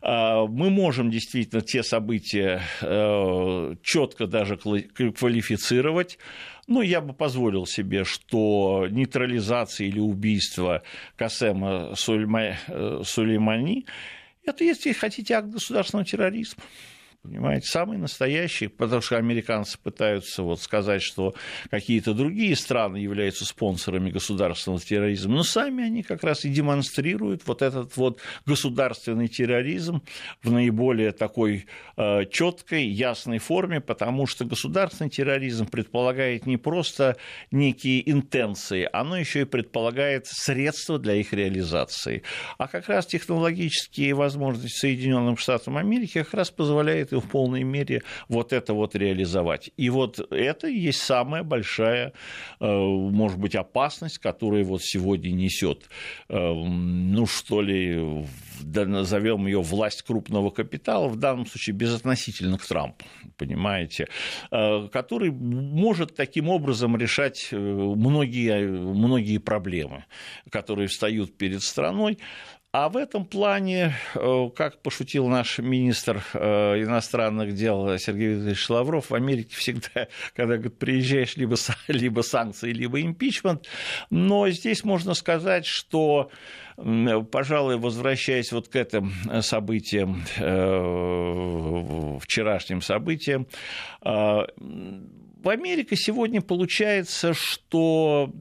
А, 0.00 0.46
мы 0.46 0.70
можем 0.70 1.10
действительно 1.10 1.60
те 1.60 1.82
события 1.82 2.62
э, 2.80 3.74
четко 3.82 4.26
даже 4.26 4.56
квалифицировать. 4.56 6.18
Ну, 6.68 6.80
я 6.80 7.00
бы 7.00 7.12
позволил 7.12 7.66
себе, 7.66 8.04
что 8.04 8.86
нейтрализация 8.90 9.88
или 9.88 9.98
убийство 9.98 10.82
Касема 11.16 11.94
э, 11.94 13.02
Сулеймани– 13.04 13.86
это, 14.44 14.64
если 14.64 14.92
хотите, 14.92 15.34
акт 15.34 15.48
государственного 15.48 16.04
терроризма. 16.04 16.62
Понимаете, 17.22 17.68
самый 17.68 17.98
настоящий, 17.98 18.66
потому 18.66 19.00
что 19.00 19.16
американцы 19.16 19.78
пытаются 19.78 20.42
вот 20.42 20.60
сказать, 20.60 21.02
что 21.02 21.36
какие-то 21.70 22.14
другие 22.14 22.56
страны 22.56 22.96
являются 22.96 23.44
спонсорами 23.44 24.10
государственного 24.10 24.82
терроризма, 24.82 25.36
но 25.36 25.42
сами 25.44 25.84
они 25.84 26.02
как 26.02 26.24
раз 26.24 26.44
и 26.44 26.48
демонстрируют 26.48 27.42
вот 27.46 27.62
этот 27.62 27.96
вот 27.96 28.18
государственный 28.44 29.28
терроризм 29.28 30.02
в 30.42 30.50
наиболее 30.50 31.12
такой 31.12 31.66
э, 31.96 32.24
четкой, 32.28 32.86
ясной 32.88 33.38
форме, 33.38 33.80
потому 33.80 34.26
что 34.26 34.44
государственный 34.44 35.08
терроризм 35.08 35.66
предполагает 35.66 36.44
не 36.46 36.56
просто 36.56 37.18
некие 37.52 38.10
интенции, 38.10 38.88
оно 38.92 39.16
еще 39.16 39.42
и 39.42 39.44
предполагает 39.44 40.26
средства 40.26 40.98
для 40.98 41.14
их 41.14 41.32
реализации. 41.32 42.24
А 42.58 42.66
как 42.66 42.88
раз 42.88 43.06
технологические 43.06 44.14
возможности 44.14 44.76
Соединенным 44.76 45.36
Штатам 45.36 45.76
Америки 45.76 46.24
как 46.24 46.34
раз 46.34 46.50
позволяют 46.50 47.11
и 47.12 47.20
в 47.20 47.28
полной 47.28 47.62
мере 47.62 48.02
вот 48.28 48.52
это 48.52 48.74
вот 48.74 48.94
реализовать. 48.94 49.70
И 49.76 49.90
вот 49.90 50.18
это 50.30 50.68
и 50.68 50.78
есть 50.78 51.02
самая 51.02 51.42
большая, 51.42 52.12
э, 52.60 52.66
может 52.66 53.38
быть, 53.38 53.54
опасность, 53.54 54.18
которую 54.18 54.64
вот 54.64 54.82
сегодня 54.82 55.30
несет, 55.30 55.88
э, 56.28 56.38
ну 56.38 57.26
что 57.26 57.62
ли, 57.62 58.26
назовем 58.62 59.46
ее 59.46 59.60
власть 59.60 60.02
крупного 60.02 60.50
капитала, 60.50 61.08
в 61.08 61.16
данном 61.16 61.46
случае 61.46 61.74
безотносительно 61.74 62.58
к 62.58 62.66
Трампу, 62.66 63.04
понимаете, 63.36 64.08
э, 64.50 64.88
который 64.92 65.30
может 65.30 66.14
таким 66.16 66.48
образом 66.48 66.96
решать 66.96 67.48
многие, 67.52 68.66
многие 68.68 69.38
проблемы, 69.38 70.04
которые 70.50 70.88
встают 70.88 71.36
перед 71.36 71.62
страной. 71.62 72.18
А 72.74 72.88
в 72.88 72.96
этом 72.96 73.26
плане, 73.26 73.94
э, 74.14 74.48
как 74.56 74.80
пошутил 74.80 75.28
наш 75.28 75.58
министр 75.58 76.24
э, 76.32 76.82
иностранных 76.82 77.54
дел 77.54 77.98
Сергей 77.98 78.28
Викторович 78.28 78.70
Лавров, 78.70 79.10
в 79.10 79.14
Америке 79.14 79.54
всегда, 79.54 80.08
когда 80.34 80.54
говорит, 80.54 80.78
приезжаешь, 80.78 81.36
либо, 81.36 81.56
либо 81.88 82.22
санкции, 82.22 82.72
либо 82.72 83.02
импичмент. 83.02 83.66
Но 84.08 84.48
здесь 84.48 84.84
можно 84.84 85.12
сказать, 85.12 85.66
что 85.66 86.30
пожалуй, 87.30 87.76
возвращаясь 87.76 88.50
вот 88.50 88.68
к 88.68 88.76
этим 88.76 89.12
событиям, 89.42 90.24
э, 90.38 92.18
вчерашним 92.20 92.80
событиям, 92.80 93.46
в 95.42 95.48
Америке 95.48 95.96
сегодня 95.96 96.40
получается, 96.40 97.34
что 97.34 98.32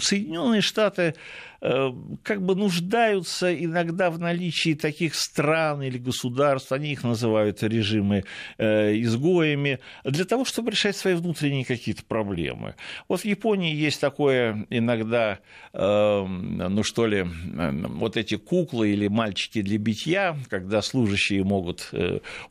Соединенные 0.00 0.60
Штаты 0.60 1.14
как 1.60 2.42
бы 2.42 2.54
нуждаются 2.54 3.54
иногда 3.54 4.10
в 4.10 4.18
наличии 4.18 4.74
таких 4.74 5.14
стран 5.14 5.82
или 5.82 5.98
государств, 5.98 6.72
они 6.72 6.92
их 6.92 7.04
называют 7.04 7.62
режимы 7.62 8.24
э, 8.56 8.98
изгоями, 9.00 9.78
для 10.04 10.24
того, 10.24 10.46
чтобы 10.46 10.70
решать 10.70 10.96
свои 10.96 11.14
внутренние 11.14 11.66
какие-то 11.66 12.02
проблемы. 12.04 12.76
Вот 13.08 13.20
в 13.20 13.24
Японии 13.26 13.74
есть 13.74 14.00
такое 14.00 14.66
иногда, 14.70 15.40
э, 15.74 16.24
ну 16.24 16.82
что 16.82 17.06
ли, 17.06 17.26
вот 17.52 18.16
эти 18.16 18.36
куклы 18.36 18.92
или 18.92 19.08
мальчики 19.08 19.60
для 19.60 19.76
битья, 19.76 20.36
когда 20.48 20.80
служащие 20.80 21.44
могут 21.44 21.92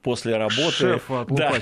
после 0.03 0.37
работы... 0.37 0.71
Шефа 0.71 1.25
да, 1.29 1.53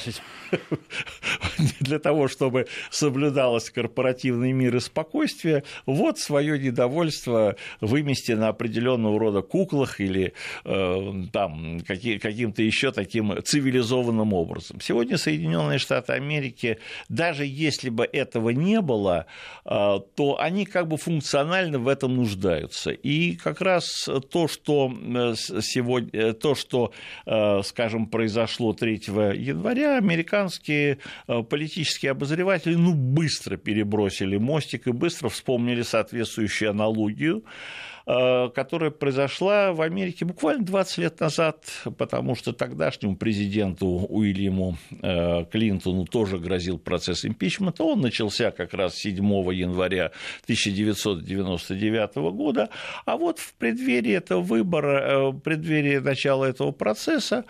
для 1.79 1.99
того, 1.99 2.27
чтобы 2.27 2.67
соблюдалось 2.89 3.69
корпоративный 3.69 4.51
мир 4.51 4.75
и 4.75 4.79
спокойствие, 4.79 5.63
вот 5.85 6.19
свое 6.19 6.59
недовольство 6.59 7.36
общество 7.37 7.55
вымести 7.81 8.31
на 8.33 8.49
определенного 8.49 9.19
рода 9.19 9.41
куклах 9.41 9.99
или 9.99 10.33
э, 10.65 11.13
там, 11.31 11.79
каким-то 11.81 12.61
еще 12.61 12.91
таким 12.91 13.33
цивилизованным 13.43 14.33
образом. 14.33 14.79
Сегодня 14.81 15.17
Соединенные 15.17 15.79
Штаты 15.79 16.13
Америки, 16.13 16.77
даже 17.09 17.45
если 17.45 17.89
бы 17.89 18.07
этого 18.11 18.49
не 18.49 18.81
было, 18.81 19.25
э, 19.65 19.99
то 20.15 20.39
они 20.39 20.65
как 20.65 20.87
бы 20.87 20.97
функционально 20.97 21.79
в 21.79 21.87
этом 21.87 22.15
нуждаются. 22.15 22.91
И 22.91 23.35
как 23.35 23.61
раз 23.61 24.09
то, 24.31 24.47
что, 24.47 24.91
э, 24.91 25.33
сегодня, 25.61 26.33
то, 26.33 26.55
что 26.55 26.91
скажем, 27.63 28.07
произошло 28.07 28.73
3 28.73 29.33
января, 29.35 29.97
американские 29.97 30.99
политические 31.49 32.11
обозреватели 32.11 32.75
ну, 32.75 32.93
быстро 32.93 33.57
перебросили 33.57 34.37
мостик 34.37 34.87
и 34.87 34.91
быстро 34.91 35.29
вспомнили 35.29 35.81
соответствующую 35.81 36.71
аналогию 36.71 37.26
Э, 38.09 38.49
которая 38.55 38.89
произошла 38.89 39.73
в 39.73 39.81
Америке 39.81 40.23
буквально 40.23 40.63
20 40.63 40.97
лет 40.99 41.19
назад, 41.19 41.65
потому 41.97 42.35
что 42.35 42.53
тогдашнему 42.53 43.17
президенту 43.17 43.85
Уильяму 43.85 44.77
э, 45.01 45.43
Клинтону 45.51 46.05
тоже 46.05 46.39
грозил 46.39 46.77
процесс 46.77 47.25
импичмента. 47.25 47.83
Он 47.83 47.99
начался 47.99 48.51
как 48.51 48.73
раз 48.73 48.95
7 48.95 49.17
января 49.53 50.11
1999 50.43 52.15
года, 52.31 52.69
а 53.05 53.17
вот 53.17 53.39
в 53.39 53.53
преддверии 53.55 54.13
этого 54.13 54.39
выбора, 54.39 55.01
э, 55.01 55.29
в 55.31 55.39
преддверии 55.39 55.97
начала 55.97 56.45
этого 56.45 56.71
процесса 56.71 57.43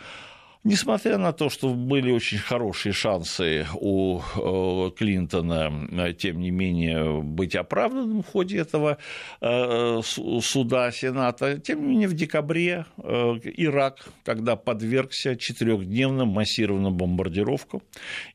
Несмотря 0.67 1.17
на 1.17 1.31
то, 1.31 1.50
что 1.50 1.74
были 1.74 2.12
очень 2.12 2.39
хорошие 2.39 2.91
шансы 2.91 3.65
у 3.74 4.19
э, 4.19 4.91
Клинтона, 4.97 5.71
э, 5.91 6.13
тем 6.13 6.41
не 6.41 6.51
менее, 6.51 7.21
быть 7.21 7.55
оправданным 7.55 8.21
в 8.21 8.27
ходе 8.27 8.57
этого 8.57 8.97
э, 9.39 10.01
суда 10.03 10.91
Сената, 10.91 11.57
тем 11.59 11.83
не 11.83 11.88
менее, 11.88 12.09
в 12.09 12.15
декабре 12.15 12.86
Ирак 12.97 14.09
тогда 14.25 14.57
подвергся 14.57 15.38
четырехдневным 15.38 16.27
массированным 16.27 16.97
бомбардировкам. 16.97 17.81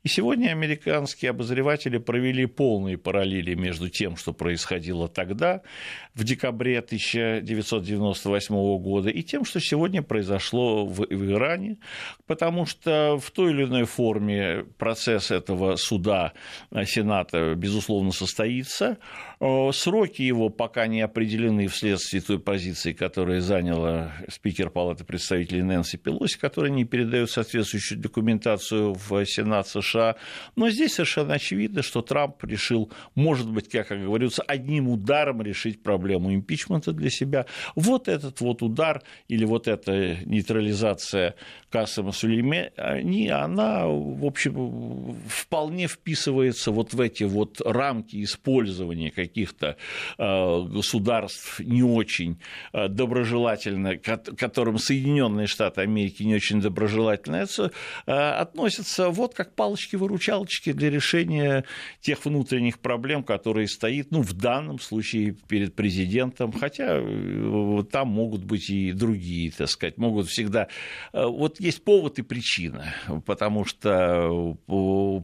И 0.02 0.08
сегодня 0.08 0.52
американские 0.52 1.32
обозреватели 1.32 1.98
провели 1.98 2.46
полные 2.46 2.96
параллели 2.96 3.52
между 3.54 3.90
тем, 3.90 4.16
что 4.16 4.32
происходило 4.32 5.06
тогда, 5.06 5.60
в 6.14 6.24
декабре 6.24 6.78
1998 6.78 8.54
года, 8.78 9.10
и 9.10 9.22
тем, 9.22 9.44
что 9.44 9.60
сегодня 9.60 10.02
произошло 10.02 10.86
в 10.86 11.04
Иране 11.10 11.76
потому 12.26 12.66
что 12.66 13.18
в 13.18 13.30
той 13.30 13.50
или 13.50 13.64
иной 13.64 13.84
форме 13.84 14.64
процесс 14.78 15.30
этого 15.30 15.76
суда 15.76 16.32
э, 16.70 16.84
Сената, 16.84 17.54
безусловно, 17.54 18.12
состоится. 18.12 18.98
Э, 19.44 19.72
сроки 19.72 20.22
его 20.22 20.50
пока 20.50 20.86
не 20.86 21.00
определены 21.00 21.66
вследствие 21.66 22.22
той 22.22 22.38
позиции, 22.38 22.92
которую 22.92 23.40
заняла 23.40 24.12
спикер 24.28 24.70
Палаты 24.70 25.02
представителей 25.02 25.64
Нэнси 25.64 25.96
Пелоси, 25.96 26.38
которая 26.38 26.70
не 26.70 26.84
передает 26.84 27.28
соответствующую 27.28 27.98
документацию 27.98 28.94
в 28.94 29.26
Сенат 29.26 29.66
США. 29.66 30.14
Но 30.54 30.70
здесь 30.70 30.94
совершенно 30.94 31.34
очевидно, 31.34 31.82
что 31.82 32.02
Трамп 32.02 32.44
решил, 32.44 32.92
может 33.16 33.50
быть, 33.50 33.68
как 33.68 33.88
говорится, 33.88 34.42
одним 34.42 34.88
ударом 34.88 35.42
решить 35.42 35.82
проблему 35.82 36.32
импичмента 36.32 36.92
для 36.92 37.10
себя. 37.10 37.46
Вот 37.74 38.06
этот 38.06 38.40
вот 38.40 38.62
удар 38.62 39.02
или 39.26 39.44
вот 39.44 39.66
эта 39.66 40.18
нейтрализация 40.24 41.34
Кассама 41.68 42.12
Сулеймани, 42.12 43.28
она, 43.28 43.88
в 43.88 44.24
общем, 44.24 45.16
вполне 45.26 45.88
вписывается 45.88 46.70
вот 46.70 46.94
в 46.94 47.00
эти 47.00 47.24
вот 47.24 47.60
рамки 47.60 48.22
использования 48.22 49.10
каких-то 49.32 49.76
э, 50.18 50.62
государств 50.68 51.58
не 51.60 51.82
очень 51.82 52.38
э, 52.72 52.88
доброжелательно, 52.88 53.96
которым 53.96 54.78
Соединенные 54.78 55.46
Штаты 55.46 55.80
Америки 55.80 56.22
не 56.22 56.34
очень 56.34 56.60
доброжелательно 56.60 57.46
э, 57.46 58.12
относятся 58.12 59.08
вот 59.08 59.34
как 59.34 59.54
палочки-выручалочки 59.54 60.72
для 60.72 60.90
решения 60.90 61.64
тех 62.00 62.24
внутренних 62.24 62.78
проблем, 62.78 63.24
которые 63.24 63.68
стоит, 63.68 64.10
ну, 64.10 64.20
в 64.20 64.34
данном 64.34 64.78
случае 64.78 65.34
перед 65.48 65.74
президентом, 65.74 66.52
хотя 66.52 67.00
там 67.90 68.08
могут 68.08 68.44
быть 68.44 68.68
и 68.68 68.92
другие, 68.92 69.50
так 69.50 69.68
сказать, 69.68 69.96
могут 69.96 70.26
всегда... 70.28 70.68
Вот 71.12 71.58
есть 71.60 71.84
повод 71.84 72.18
и 72.18 72.22
причина, 72.22 72.94
потому 73.24 73.64
что 73.64 74.56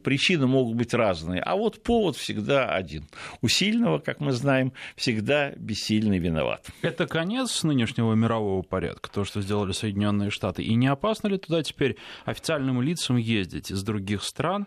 причины 0.03 0.47
могут 0.47 0.77
быть 0.77 0.95
разные, 0.95 1.41
а 1.43 1.57
вот 1.57 1.83
повод 1.83 2.17
всегда 2.17 2.75
один. 2.75 3.09
У 3.43 3.49
сильного, 3.49 3.98
как 4.05 4.21
мы 4.21 4.33
знаем, 4.33 4.73
всегда 4.97 5.53
бессильный 5.53 6.19
виноват. 6.19 6.67
Это 6.83 7.07
конец 7.07 7.63
нынешнего 7.63 8.15
мирового 8.15 8.63
порядка, 8.63 9.11
то, 9.11 9.25
что 9.25 9.41
сделали 9.43 9.73
Соединенные 9.73 10.31
Штаты. 10.31 10.63
И 10.63 10.75
не 10.75 10.87
опасно 10.87 11.29
ли 11.29 11.39
туда 11.39 11.63
теперь 11.63 11.97
официальным 12.25 12.81
лицам 12.83 13.17
ездить 13.17 13.71
из 13.71 13.83
других 13.83 14.23
стран, 14.23 14.67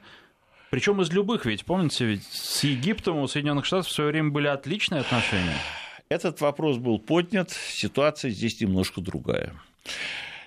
причем 0.70 1.02
из 1.02 1.12
любых, 1.12 1.46
ведь 1.46 1.66
помните, 1.66 2.06
ведь 2.06 2.24
с 2.24 2.64
Египтом 2.64 3.18
у 3.18 3.28
Соединенных 3.28 3.66
Штатов 3.66 3.88
в 3.88 3.92
свое 3.92 4.12
время 4.12 4.30
были 4.30 4.48
отличные 4.48 5.02
отношения. 5.02 5.58
Этот 6.08 6.40
вопрос 6.42 6.78
был 6.78 7.00
поднят, 7.00 7.52
ситуация 7.52 8.32
здесь 8.32 8.60
немножко 8.62 9.02
другая. 9.02 9.54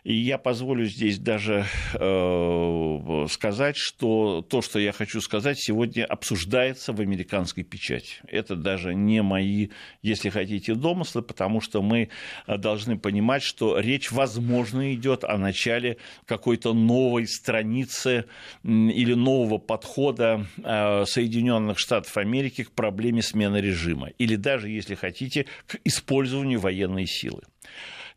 И 0.04 0.12
я 0.14 0.36
позволю 0.36 0.84
здесь 0.84 1.18
даже 1.18 1.64
э, 1.94 3.26
сказать, 3.30 3.76
что 3.78 4.42
то, 4.42 4.60
что 4.60 4.78
я 4.78 4.92
хочу 4.92 5.22
сказать, 5.22 5.58
сегодня 5.58 6.04
обсуждается 6.04 6.92
в 6.92 7.00
американской 7.00 7.64
печати. 7.64 8.16
Это 8.28 8.54
даже 8.54 8.94
не 8.94 9.22
мои, 9.22 9.68
если 10.02 10.28
хотите, 10.28 10.74
домыслы, 10.74 11.22
потому 11.22 11.62
что 11.62 11.80
мы 11.80 12.10
должны 12.46 12.98
понимать, 12.98 13.42
что 13.42 13.78
речь, 13.78 14.12
возможно, 14.12 14.94
идет 14.94 15.24
о 15.24 15.38
начале 15.38 15.96
какой-то 16.26 16.74
новой 16.74 17.26
страницы 17.26 18.26
или 18.62 19.14
нового 19.14 19.56
подхода 19.56 20.46
э, 20.62 21.04
Соединенных 21.06 21.78
Штатов 21.78 22.14
Америки 22.18 22.64
к 22.64 22.72
проблеме 22.72 23.22
смены 23.22 23.56
режима, 23.56 24.08
или 24.18 24.36
даже, 24.36 24.68
если 24.68 24.96
хотите, 24.96 25.46
к 25.66 25.78
использованию 25.82 26.60
военной 26.60 27.06
силы. 27.06 27.40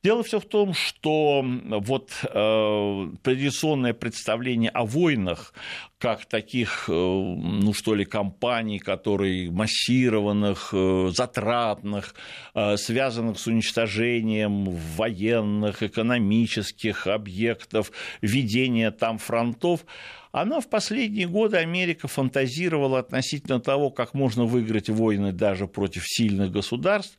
Дело 0.03 0.23
все 0.23 0.39
в 0.39 0.45
том, 0.45 0.73
что 0.73 1.43
вот 1.43 2.11
э, 2.23 3.07
традиционное 3.23 3.93
представление 3.93 4.69
о 4.69 4.85
войнах 4.85 5.53
как 5.97 6.25
таких, 6.25 6.85
э, 6.87 6.91
ну 6.91 7.73
что 7.73 7.95
ли, 7.95 8.05
компаний, 8.05 8.77
которые 8.77 9.49
массированных, 9.49 10.69
э, 10.71 11.09
затратных, 11.11 12.13
э, 12.53 12.77
связанных 12.77 13.39
с 13.39 13.47
уничтожением 13.47 14.65
военных, 14.65 15.81
экономических 15.81 17.07
объектов, 17.07 17.91
ведения 18.21 18.91
там 18.91 19.17
фронтов, 19.17 19.83
она 20.31 20.59
в 20.59 20.69
последние 20.69 21.27
годы 21.27 21.57
Америка 21.57 22.07
фантазировала 22.07 22.99
относительно 22.99 23.59
того, 23.59 23.89
как 23.89 24.13
можно 24.13 24.45
выиграть 24.45 24.89
войны 24.89 25.31
даже 25.31 25.67
против 25.67 26.03
сильных 26.05 26.51
государств, 26.51 27.17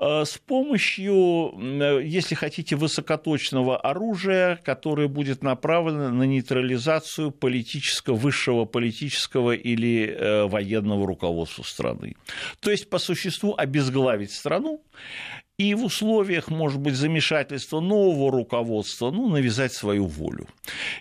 с 0.00 0.38
помощью, 0.38 1.52
э, 1.58 2.02
если 2.02 2.34
хотите, 2.34 2.74
высокоточного 2.74 3.76
оружия, 3.76 4.56
которое 4.64 5.08
будет 5.08 5.42
направлено 5.42 6.08
на 6.10 6.22
нейтрализацию 6.22 7.30
политического, 7.30 8.14
высшего 8.14 8.64
политического 8.64 9.52
или 9.52 10.06
э, 10.06 10.46
военного 10.46 11.06
руководства 11.06 11.62
страны. 11.64 12.16
То 12.60 12.70
есть, 12.70 12.88
по 12.88 12.98
существу, 12.98 13.54
обезглавить 13.56 14.32
страну 14.32 14.82
и 15.60 15.74
в 15.74 15.84
условиях, 15.84 16.48
может 16.48 16.80
быть, 16.80 16.94
замешательства 16.94 17.80
нового 17.80 18.32
руководства, 18.32 19.10
ну, 19.10 19.28
навязать 19.28 19.74
свою 19.74 20.06
волю. 20.06 20.48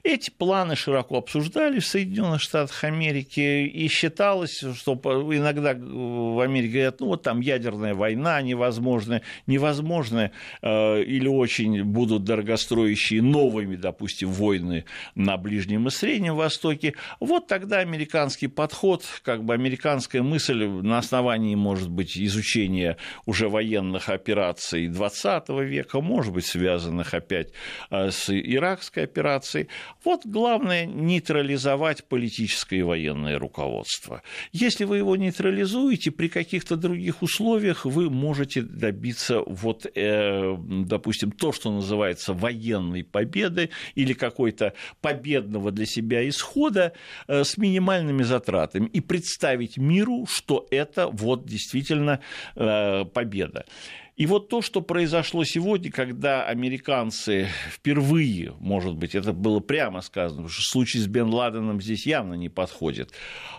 Эти 0.03 0.29
планы 0.29 0.75
широко 0.75 1.19
обсуждались 1.19 1.83
в 1.83 1.87
Соединенных 1.87 2.41
Штатах 2.41 2.83
Америки, 2.83 3.39
и 3.39 3.87
считалось, 3.87 4.61
что 4.75 4.95
иногда 5.33 5.73
в 5.73 6.43
Америке 6.43 6.73
говорят, 6.73 6.99
ну, 6.99 7.07
вот 7.07 7.23
там 7.23 7.39
ядерная 7.39 7.93
война 7.93 8.41
невозможна, 8.41 9.21
невозможно 9.47 10.31
э, 10.61 11.03
или 11.03 11.29
очень 11.29 11.81
будут 11.85 12.25
дорогостроящие 12.25 13.21
новыми, 13.21 13.77
допустим, 13.77 14.29
войны 14.29 14.83
на 15.15 15.37
Ближнем 15.37 15.87
и 15.87 15.89
Среднем 15.89 16.35
Востоке. 16.35 16.95
Вот 17.21 17.47
тогда 17.47 17.77
американский 17.77 18.47
подход, 18.47 19.05
как 19.23 19.45
бы 19.45 19.53
американская 19.53 20.21
мысль 20.21 20.65
на 20.65 20.97
основании, 20.97 21.55
может 21.55 21.89
быть, 21.89 22.17
изучения 22.17 22.97
уже 23.25 23.47
военных 23.47 24.09
операций, 24.09 24.48
операций 24.49 24.87
XX 24.87 25.65
века, 25.65 26.01
может 26.01 26.33
быть, 26.33 26.45
связанных 26.45 27.13
опять 27.13 27.49
э, 27.91 28.11
с 28.11 28.29
иракской 28.29 29.03
операцией. 29.03 29.67
Вот 30.03 30.25
главное 30.25 30.85
нейтрализовать 30.85 32.03
политическое 32.05 32.79
и 32.79 32.81
военное 32.81 33.37
руководство. 33.39 34.21
Если 34.51 34.85
вы 34.85 34.97
его 34.97 35.15
нейтрализуете, 35.15 36.11
при 36.11 36.27
каких-то 36.27 36.75
других 36.75 37.21
условиях 37.21 37.85
вы 37.85 38.09
можете 38.09 38.61
добиться, 38.61 39.41
вот, 39.45 39.85
э, 39.95 40.55
допустим, 40.57 41.31
то, 41.31 41.51
что 41.51 41.71
называется 41.71 42.33
военной 42.33 43.03
победы 43.03 43.69
или 43.95 44.13
какой-то 44.13 44.73
победного 45.01 45.71
для 45.71 45.85
себя 45.85 46.27
исхода 46.27 46.93
э, 47.27 47.43
с 47.43 47.57
минимальными 47.57 48.23
затратами 48.23 48.87
и 48.87 49.01
представить 49.01 49.77
миру, 49.77 50.25
что 50.27 50.65
это 50.71 51.07
вот 51.07 51.45
действительно 51.45 52.19
победа. 52.55 53.65
И 54.19 54.25
вот 54.25 54.49
то, 54.49 54.61
что 54.61 54.81
произошло 54.81 55.45
сегодня, 55.45 55.89
когда 55.89 56.43
американцы 56.43 57.47
впервые, 57.71 58.53
может 58.59 58.97
быть, 58.97 59.15
это 59.15 59.31
было 59.31 59.61
прямо 59.61 60.01
сказано, 60.01 60.41
потому 60.41 60.49
что 60.49 60.61
случай 60.63 60.99
с 60.99 61.07
Бен 61.07 61.33
Ладеном 61.33 61.81
здесь 61.81 62.05
явно 62.05 62.33
не 62.33 62.49
подходит, 62.49 63.13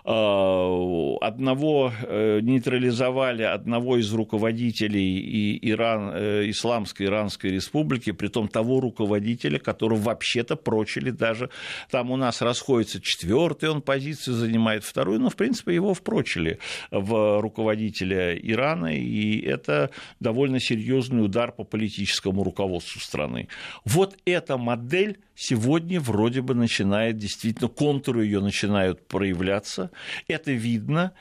а, 0.04 1.16
одного 1.22 1.90
э, 2.02 2.40
нейтрализовали, 2.42 3.42
одного 3.42 3.96
из 3.96 4.12
руководителей 4.12 5.58
Иран, 5.62 6.10
э, 6.12 6.50
Исламской 6.50 7.06
Иранской 7.06 7.52
Республики, 7.52 8.12
при 8.12 8.28
том 8.28 8.46
того 8.46 8.80
руководителя, 8.80 9.58
которого 9.58 9.98
вообще-то 9.98 10.56
прочили 10.56 11.10
даже, 11.10 11.48
там 11.90 12.10
у 12.10 12.16
нас 12.16 12.42
расходится 12.42 13.00
четвертый, 13.00 13.70
он 13.70 13.80
позицию 13.80 14.34
занимает 14.34 14.84
вторую, 14.84 15.20
но, 15.20 15.30
в 15.30 15.36
принципе, 15.36 15.74
его 15.74 15.94
впрочили 15.94 16.58
в 16.90 17.40
руководителя 17.40 18.36
Ирана, 18.36 18.94
и 18.94 19.40
это 19.40 19.90
довольно 20.20 20.49
довольно 20.50 20.60
серьезный 20.60 21.24
удар 21.24 21.52
по 21.52 21.64
политическому 21.64 22.42
руководству 22.42 23.00
страны. 23.00 23.48
Вот 23.84 24.16
эта 24.24 24.58
модель 24.58 25.18
сегодня 25.34 26.00
вроде 26.00 26.42
бы 26.42 26.54
начинает 26.54 27.18
действительно, 27.18 27.68
контуры 27.68 28.24
ее 28.24 28.40
начинают 28.40 29.06
проявляться, 29.06 29.90
это 30.28 30.52
видно, 30.52 31.12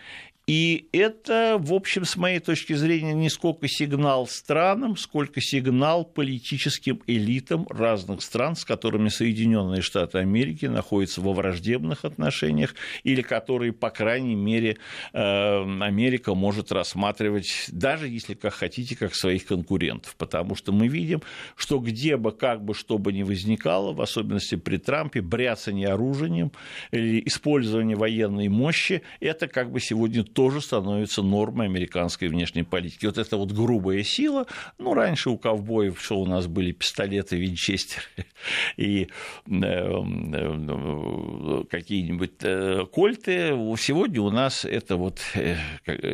и 0.50 0.90
это, 0.94 1.58
в 1.60 1.72
общем, 1.76 2.06
с 2.06 2.18
моей 2.18 2.40
точки 2.40 2.74
зрения, 2.74 3.14
не 3.14 3.30
сколько 3.30 3.68
сигнал 3.68 4.26
странам, 4.26 4.98
сколько 4.98 5.42
сигнал 5.42 6.04
политическим 6.04 7.04
элитам 7.06 7.68
разных 7.70 8.24
стран, 8.24 8.56
с 8.56 8.66
которыми 8.66 9.10
Соединенные 9.10 9.84
Штаты 9.84 10.18
Америки 10.18 10.66
находятся 10.66 11.22
во 11.22 11.34
враждебных 11.34 12.04
отношениях, 12.04 12.74
или 13.04 13.22
которые, 13.22 13.74
по 13.74 13.92
крайней 13.92 14.34
мере, 14.34 14.78
э, 15.14 15.82
Америка 15.84 16.34
может 16.34 16.72
рассматривать, 16.72 17.68
даже 17.68 18.08
если, 18.08 18.34
как 18.34 18.56
хотите, 18.56 18.96
как 18.96 19.14
своих 19.14 19.46
конкурентов. 19.46 20.16
Потому 20.16 20.56
что 20.56 20.72
мы 20.72 20.88
видим, 20.88 21.22
что 21.56 21.78
где 21.78 22.18
бы, 22.18 22.32
как 22.32 22.66
бы, 22.66 22.74
что 22.74 22.98
бы 22.98 23.14
ни 23.14 23.22
возникало, 23.22 23.94
в 23.94 24.02
особенности 24.02 24.56
при 24.56 24.78
Трампе, 24.78 25.22
бряцание 25.22 25.90
оружием 25.90 26.52
или 26.90 27.22
использование 27.28 27.96
военной 27.96 28.48
мощи, 28.48 29.04
это 29.20 29.48
как 29.48 29.72
бы 29.72 29.80
сегодня 29.80 30.24
тоже 30.40 30.62
становится 30.62 31.22
нормой 31.22 31.66
американской 31.66 32.30
внешней 32.30 32.64
политики. 32.64 33.06
Вот 33.06 33.18
эта 33.18 33.36
вот 33.36 33.52
грубая 33.52 34.04
сила, 34.04 34.46
ну, 34.78 34.94
раньше 34.94 35.30
у 35.30 35.38
ковбоев, 35.38 36.02
что 36.02 36.18
у 36.18 36.26
нас 36.26 36.48
были 36.48 36.72
пистолеты 36.72 37.36
Винчестер 37.36 38.04
и 38.78 39.04
э, 39.04 39.08
э, 39.52 41.64
какие-нибудь 41.70 42.32
э, 42.44 42.86
кольты, 42.90 43.50
сегодня 43.78 44.22
у 44.22 44.30
нас 44.30 44.64
это 44.64 44.96
вот 44.96 45.20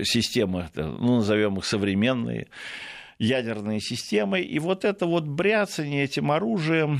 система, 0.03 0.71
ну, 0.73 1.17
назовем 1.17 1.59
их 1.59 1.65
современные, 1.65 2.47
ядерные 3.19 3.79
системы. 3.79 4.41
И 4.41 4.57
вот 4.57 4.85
это 4.85 5.05
вот 5.05 5.25
бряцание 5.25 6.03
этим 6.03 6.31
оружием, 6.31 6.99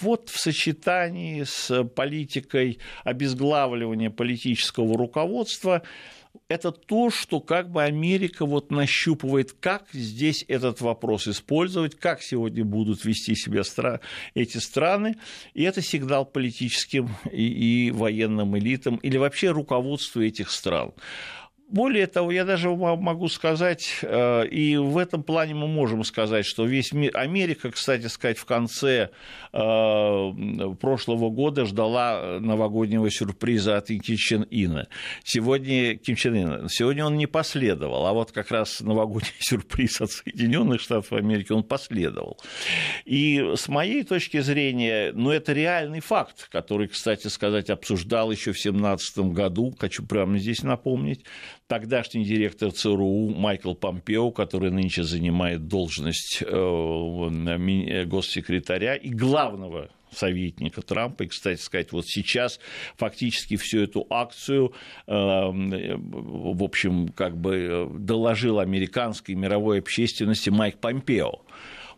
вот 0.00 0.28
в 0.28 0.40
сочетании 0.40 1.44
с 1.44 1.84
политикой 1.84 2.80
обезглавливания 3.04 4.10
политического 4.10 4.98
руководства, 4.98 5.82
это 6.48 6.72
то, 6.72 7.10
что 7.10 7.40
как 7.40 7.70
бы 7.70 7.82
Америка 7.82 8.44
вот 8.44 8.70
нащупывает, 8.70 9.52
как 9.52 9.86
здесь 9.92 10.44
этот 10.48 10.80
вопрос 10.80 11.26
использовать, 11.26 11.94
как 11.94 12.22
сегодня 12.22 12.64
будут 12.64 13.04
вести 13.04 13.34
себя 13.34 13.60
стра- 13.60 14.00
эти 14.34 14.58
страны, 14.58 15.16
и 15.54 15.62
это 15.62 15.80
сигнал 15.80 16.26
политическим 16.26 17.08
и, 17.30 17.86
и 17.86 17.90
военным 17.90 18.58
элитам 18.58 18.96
или 18.96 19.16
вообще 19.16 19.50
руководству 19.50 20.22
этих 20.22 20.50
стран. 20.50 20.92
Более 21.68 22.06
того, 22.06 22.30
я 22.30 22.44
даже 22.44 22.68
могу 22.68 23.28
сказать, 23.28 24.00
э, 24.02 24.46
и 24.48 24.76
в 24.76 24.98
этом 24.98 25.22
плане 25.22 25.54
мы 25.54 25.66
можем 25.66 26.04
сказать, 26.04 26.44
что 26.44 26.66
весь 26.66 26.92
мир, 26.92 27.16
Америка, 27.16 27.70
кстати 27.70 28.06
сказать, 28.06 28.36
в 28.36 28.44
конце 28.44 29.08
э, 29.52 30.32
прошлого 30.80 31.30
года 31.30 31.64
ждала 31.64 32.38
новогоднего 32.38 33.10
сюрприза 33.10 33.78
от 33.78 33.86
Ким 33.86 34.00
Чен 34.02 34.46
Ина. 34.50 34.88
Сегодня 35.24 35.96
Ким 35.96 36.16
Чен 36.16 36.36
Ина, 36.36 36.68
сегодня 36.68 37.06
он 37.06 37.16
не 37.16 37.26
последовал, 37.26 38.06
а 38.06 38.12
вот 38.12 38.30
как 38.30 38.50
раз 38.50 38.80
новогодний 38.80 39.32
сюрприз 39.38 40.02
от 40.02 40.10
Соединенных 40.10 40.82
Штатов 40.82 41.14
Америки 41.14 41.50
он 41.52 41.62
последовал. 41.62 42.38
И 43.06 43.54
с 43.56 43.68
моей 43.68 44.04
точки 44.04 44.40
зрения, 44.40 45.12
ну 45.14 45.30
это 45.30 45.54
реальный 45.54 46.00
факт, 46.00 46.46
который, 46.52 46.88
кстати 46.88 47.28
сказать, 47.28 47.70
обсуждал 47.70 48.30
еще 48.30 48.52
в 48.52 48.62
2017 48.62 49.18
году, 49.32 49.74
хочу 49.78 50.04
прямо 50.04 50.38
здесь 50.38 50.62
напомнить, 50.62 51.24
тогдашний 51.74 52.24
директор 52.24 52.70
ЦРУ 52.70 53.30
Майкл 53.30 53.72
Помпео, 53.72 54.30
который 54.30 54.70
нынче 54.70 55.02
занимает 55.02 55.66
должность 55.66 56.40
э, 56.40 56.46
э, 56.46 58.04
госсекретаря 58.04 58.94
и 58.94 59.08
главного 59.08 59.90
советника 60.12 60.82
Трампа. 60.82 61.24
И, 61.24 61.26
кстати 61.26 61.60
сказать, 61.60 61.90
вот 61.90 62.06
сейчас 62.06 62.60
фактически 62.96 63.56
всю 63.56 63.80
эту 63.80 64.06
акцию, 64.08 64.72
э, 65.08 65.12
в 65.12 66.62
общем, 66.62 67.08
как 67.08 67.36
бы 67.36 67.90
доложил 67.98 68.60
американской 68.60 69.34
мировой 69.34 69.80
общественности 69.80 70.50
Майк 70.50 70.78
Помпео. 70.78 71.42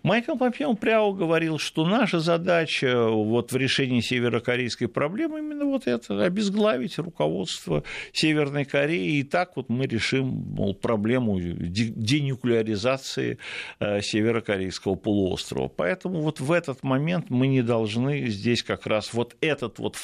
Майкл 0.07 0.37
Помпео 0.37 0.75
прямо 0.75 1.13
говорил, 1.13 1.59
что 1.59 1.85
наша 1.85 2.21
задача 2.21 3.09
вот 3.09 3.51
в 3.51 3.57
решении 3.57 3.99
северокорейской 3.99 4.87
проблемы 4.87 5.41
именно 5.41 5.65
вот 5.65 5.89
это, 5.89 6.25
обезглавить 6.25 6.97
руководство 6.97 7.83
Северной 8.13 8.65
Кореи, 8.65 9.19
и 9.19 9.25
так 9.25 9.57
вот 9.57 9.69
мы 9.69 9.87
решим 9.89 10.27
мол, 10.29 10.77
проблему 10.77 11.41
денуклеаризации 11.41 13.39
э, 13.81 14.01
северокорейского 14.01 14.95
полуострова. 14.95 15.67
Поэтому 15.67 16.21
вот 16.21 16.39
в 16.39 16.53
этот 16.53 16.85
момент 16.85 17.29
мы 17.29 17.49
не 17.49 17.63
должны 17.63 18.29
здесь 18.29 18.63
как 18.63 18.87
раз 18.87 19.13
вот 19.13 19.35
этот 19.41 19.81
вот 19.81 19.97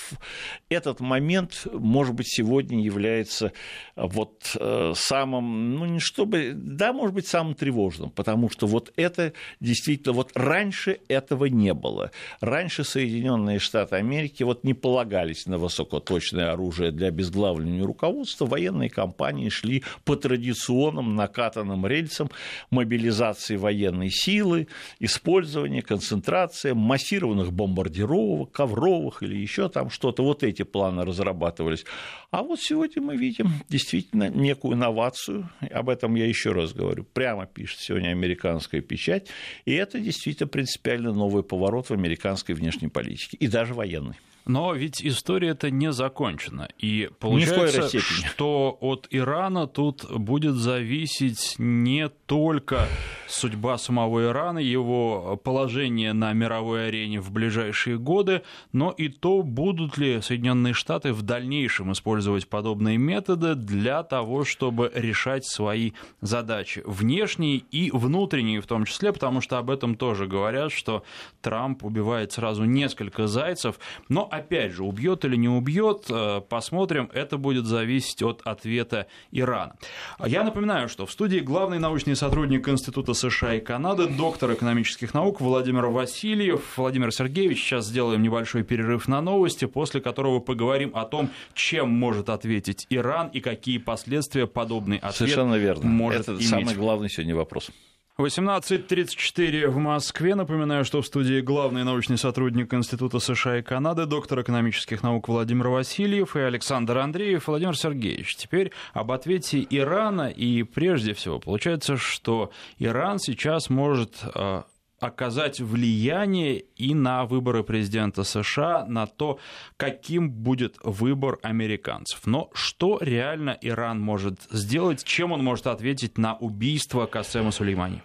этот 0.69 0.99
момент, 0.99 1.65
может 1.73 2.17
быть, 2.17 2.27
сегодня 2.27 2.83
является 2.83 3.53
вот 3.95 4.57
э, 4.59 4.95
самым, 4.97 5.77
ну 5.77 5.85
не 5.85 6.01
чтобы, 6.01 6.55
да, 6.57 6.93
может 6.93 7.15
быть, 7.15 7.29
самым 7.29 7.55
тревожным, 7.55 8.11
потому 8.11 8.51
что 8.51 8.67
вот 8.67 8.93
это 8.97 9.33
действительно 9.61 9.92
действительно, 9.93 10.15
вот 10.15 10.33
раньше 10.35 11.01
этого 11.09 11.47
не 11.47 11.75
было. 11.75 12.11
Раньше 12.41 12.85
Соединенные 12.85 13.59
Штаты 13.59 13.97
Америки 13.97 14.43
вот 14.43 14.65
не 14.65 14.75
полагались 14.75 15.47
на 15.47 15.59
высокоточное 15.59 16.53
оружие 16.53 16.93
для 16.93 17.09
обезглавливания 17.09 17.85
руководства. 17.85 18.47
Военные 18.47 18.89
компании 18.89 19.49
шли 19.51 19.83
по 20.05 20.17
традиционным 20.17 21.15
накатанным 21.15 21.87
рельсам 21.87 22.31
мобилизации 22.71 23.57
военной 23.57 24.11
силы, 24.11 24.69
использования, 25.01 25.83
концентрация 25.83 26.75
массированных 26.75 27.53
бомбардировок, 27.53 28.53
ковровых 28.53 29.23
или 29.23 29.37
еще 29.37 29.69
там 29.69 29.91
что-то. 29.91 30.23
Вот 30.23 30.43
эти 30.43 30.63
планы 30.63 31.05
разрабатывались. 31.05 31.85
А 32.31 32.43
вот 32.43 32.61
сегодня 32.61 33.03
мы 33.03 33.17
видим 33.17 33.51
действительно 33.69 34.31
некую 34.31 34.75
инновацию, 34.75 35.51
об 35.71 35.91
этом 35.91 36.15
я 36.15 36.27
еще 36.27 36.53
раз 36.53 36.73
говорю, 36.73 37.05
прямо 37.05 37.47
пишет 37.47 37.81
сегодня 37.81 38.09
американская 38.09 38.81
печать, 38.81 39.29
и 39.67 39.75
это 39.83 40.01
действительно 40.01 40.49
принципиально 40.49 41.13
новый 41.13 41.43
поворот 41.43 41.89
в 41.89 41.93
американской 41.93 42.55
внешней 42.55 42.89
политике, 42.89 43.37
и 43.37 43.47
даже 43.49 43.75
военной. 43.75 44.15
Но 44.45 44.75
ведь 44.75 45.05
история 45.05 45.51
это 45.51 45.71
не 45.71 45.93
закончена. 45.93 46.69
И 46.79 47.11
получается, 47.19 48.01
что 48.01 48.77
от 48.81 49.07
Ирана 49.11 49.67
тут 49.67 50.11
будет 50.11 50.55
зависеть 50.55 51.55
не 51.59 52.09
только 52.09 52.89
судьба 53.29 53.79
самого 53.79 54.25
Ирана, 54.25 54.59
его 54.59 55.41
положение 55.43 56.13
на 56.13 56.33
мировой 56.33 56.89
арене 56.89 57.21
в 57.21 57.31
ближайшие 57.31 57.99
годы, 57.99 58.43
но 58.73 58.91
и 58.91 59.09
то, 59.09 59.43
будут 59.43 59.97
ли 59.97 60.21
Соединенные 60.21 60.75
Штаты 60.75 61.13
в 61.13 61.23
дальнейшем 61.23 61.93
использовать 61.93 62.49
подобные 62.49 62.99
методы 62.99 63.55
для 63.55 64.03
того, 64.03 64.45
чтобы 64.45 64.91
решать 64.95 65.47
свои 65.47 65.93
задачи 66.21 66.83
внешние 66.85 67.59
и 67.59 67.91
внутренние 67.91 68.61
в 68.61 68.67
том 68.67 68.85
числе, 68.85 69.13
потому 69.13 69.41
что 69.41 69.59
об 69.59 69.71
этом 69.71 69.95
тоже 69.95 70.27
говорят, 70.27 70.73
что 70.73 71.05
Трамп 71.41 71.85
убивает 71.85 72.33
сразу 72.33 72.65
несколько 72.65 73.27
зайцев, 73.27 73.79
но 74.09 74.29
опять 74.33 74.73
же, 74.73 74.83
убьет 74.83 75.25
или 75.27 75.37
не 75.37 75.49
убьет, 75.49 76.07
э, 76.09 76.41
посмотрим, 76.49 77.11
это 77.13 77.37
будет 77.37 77.67
зависеть 77.67 78.23
от 78.23 78.41
ответа 78.45 79.07
Ирана. 79.31 79.77
Я 80.25 80.43
напоминаю, 80.43 80.89
что 80.89 81.05
в 81.05 81.13
студии 81.13 81.39
главный 81.41 81.79
научный 81.79 82.17
сотрудник 82.17 82.67
Института 82.67 83.13
США 83.13 83.55
и 83.57 83.61
Канады, 83.61 84.07
доктор 84.09 84.55
экономических 84.55 85.13
наук 85.13 85.41
Владимир 85.43 85.87
Васильев. 85.87 86.79
Владимир 86.79 87.13
Сергеевич, 87.13 87.63
сейчас 87.63 87.87
сделаем 87.87 88.23
небольшой 88.23 88.63
перерыв 88.63 89.07
на 89.07 89.21
новости, 89.21 89.67
после 89.67 90.01
которого 90.01 90.41
поговорим 90.41 90.93
о 90.95 91.05
том, 91.05 91.29
чем 91.53 91.91
может 91.91 92.31
ответить 92.31 92.87
Иран 92.89 93.29
и 93.29 93.41
какие 93.41 93.77
последствия 93.77 94.47
подобный 94.47 94.97
ответ 94.97 95.15
Совершенно 95.15 95.57
верно. 95.57 95.87
может 95.87 96.23
Это 96.23 96.33
иметь. 96.33 96.49
самый 96.49 96.75
главный 96.75 97.11
сегодня 97.11 97.37
вопрос. 97.37 97.71
18.34 98.19 99.69
в 99.69 99.79
Москве. 99.79 100.35
Напоминаю, 100.35 100.85
что 100.85 101.01
в 101.01 101.07
студии 101.07 101.41
главный 101.41 101.83
научный 101.83 102.19
сотрудник 102.19 102.75
Института 102.75 103.21
США 103.21 103.61
и 103.61 103.63
Канады, 103.63 104.05
доктор 104.05 104.43
экономических 104.43 105.03
наук 105.03 105.29
Владимир 105.29 105.69
Васильев 105.69 106.37
и 106.37 106.41
Александр 106.41 106.99
Андреев. 106.99 107.47
Владимир 107.47 107.75
Сергеевич, 107.75 108.37
теперь 108.37 108.71
об 108.93 109.13
ответе 109.13 109.67
Ирана. 109.71 110.29
И 110.29 110.63
прежде 110.63 111.15
всего, 111.15 111.39
получается, 111.39 111.97
что 111.97 112.51
Иран 112.79 113.19
сейчас 113.19 113.71
может 113.71 114.17
э, 114.35 114.63
оказать 115.03 115.61
влияние 115.61 116.61
и 116.77 116.95
на 116.95 117.25
выборы 117.25 117.65
президента 117.65 118.23
США, 118.23 118.87
на 118.87 119.07
то, 119.07 119.39
каким 119.77 120.31
будет 120.31 120.77
выбор 120.83 121.39
американцев. 121.43 122.21
Но 122.27 122.51
что 122.55 122.99
реально 123.01 123.59
Иран 123.61 124.01
может 124.01 124.41
сделать, 124.51 125.05
чем 125.05 125.33
он 125.33 125.43
может 125.43 125.67
ответить 125.67 126.19
на 126.19 126.37
убийство 126.37 127.07
Касема 127.07 127.51
Сулеймани? 127.51 128.03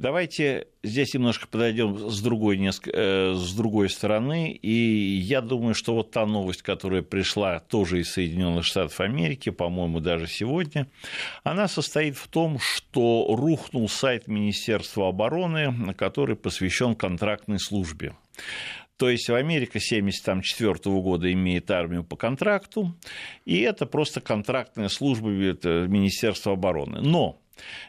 Давайте 0.00 0.68
здесь 0.82 1.12
немножко 1.12 1.46
подойдем 1.46 2.08
с 2.08 2.22
другой, 2.22 2.58
э, 2.58 3.34
с 3.34 3.52
другой 3.52 3.90
стороны. 3.90 4.50
И 4.50 4.70
я 4.70 5.42
думаю, 5.42 5.74
что 5.74 5.94
вот 5.94 6.10
та 6.10 6.24
новость, 6.24 6.62
которая 6.62 7.02
пришла 7.02 7.60
тоже 7.60 8.00
из 8.00 8.10
Соединенных 8.10 8.64
Штатов 8.64 8.98
Америки, 9.00 9.50
по-моему, 9.50 10.00
даже 10.00 10.26
сегодня, 10.26 10.86
она 11.44 11.68
состоит 11.68 12.16
в 12.16 12.28
том, 12.28 12.58
что 12.58 13.26
рухнул 13.28 13.90
сайт 13.90 14.26
Министерства 14.26 15.08
обороны, 15.08 15.92
который 15.92 16.34
посвящен 16.34 16.94
контрактной 16.94 17.58
службе. 17.58 18.14
То 18.96 19.10
есть 19.10 19.28
Америка 19.28 19.72
1974 19.72 20.96
года 21.02 21.30
имеет 21.30 21.70
армию 21.70 22.04
по 22.04 22.16
контракту, 22.16 22.96
и 23.44 23.60
это 23.60 23.84
просто 23.84 24.22
контрактная 24.22 24.88
служба 24.88 25.28
Министерства 25.28 26.54
обороны. 26.54 27.02
Но 27.02 27.38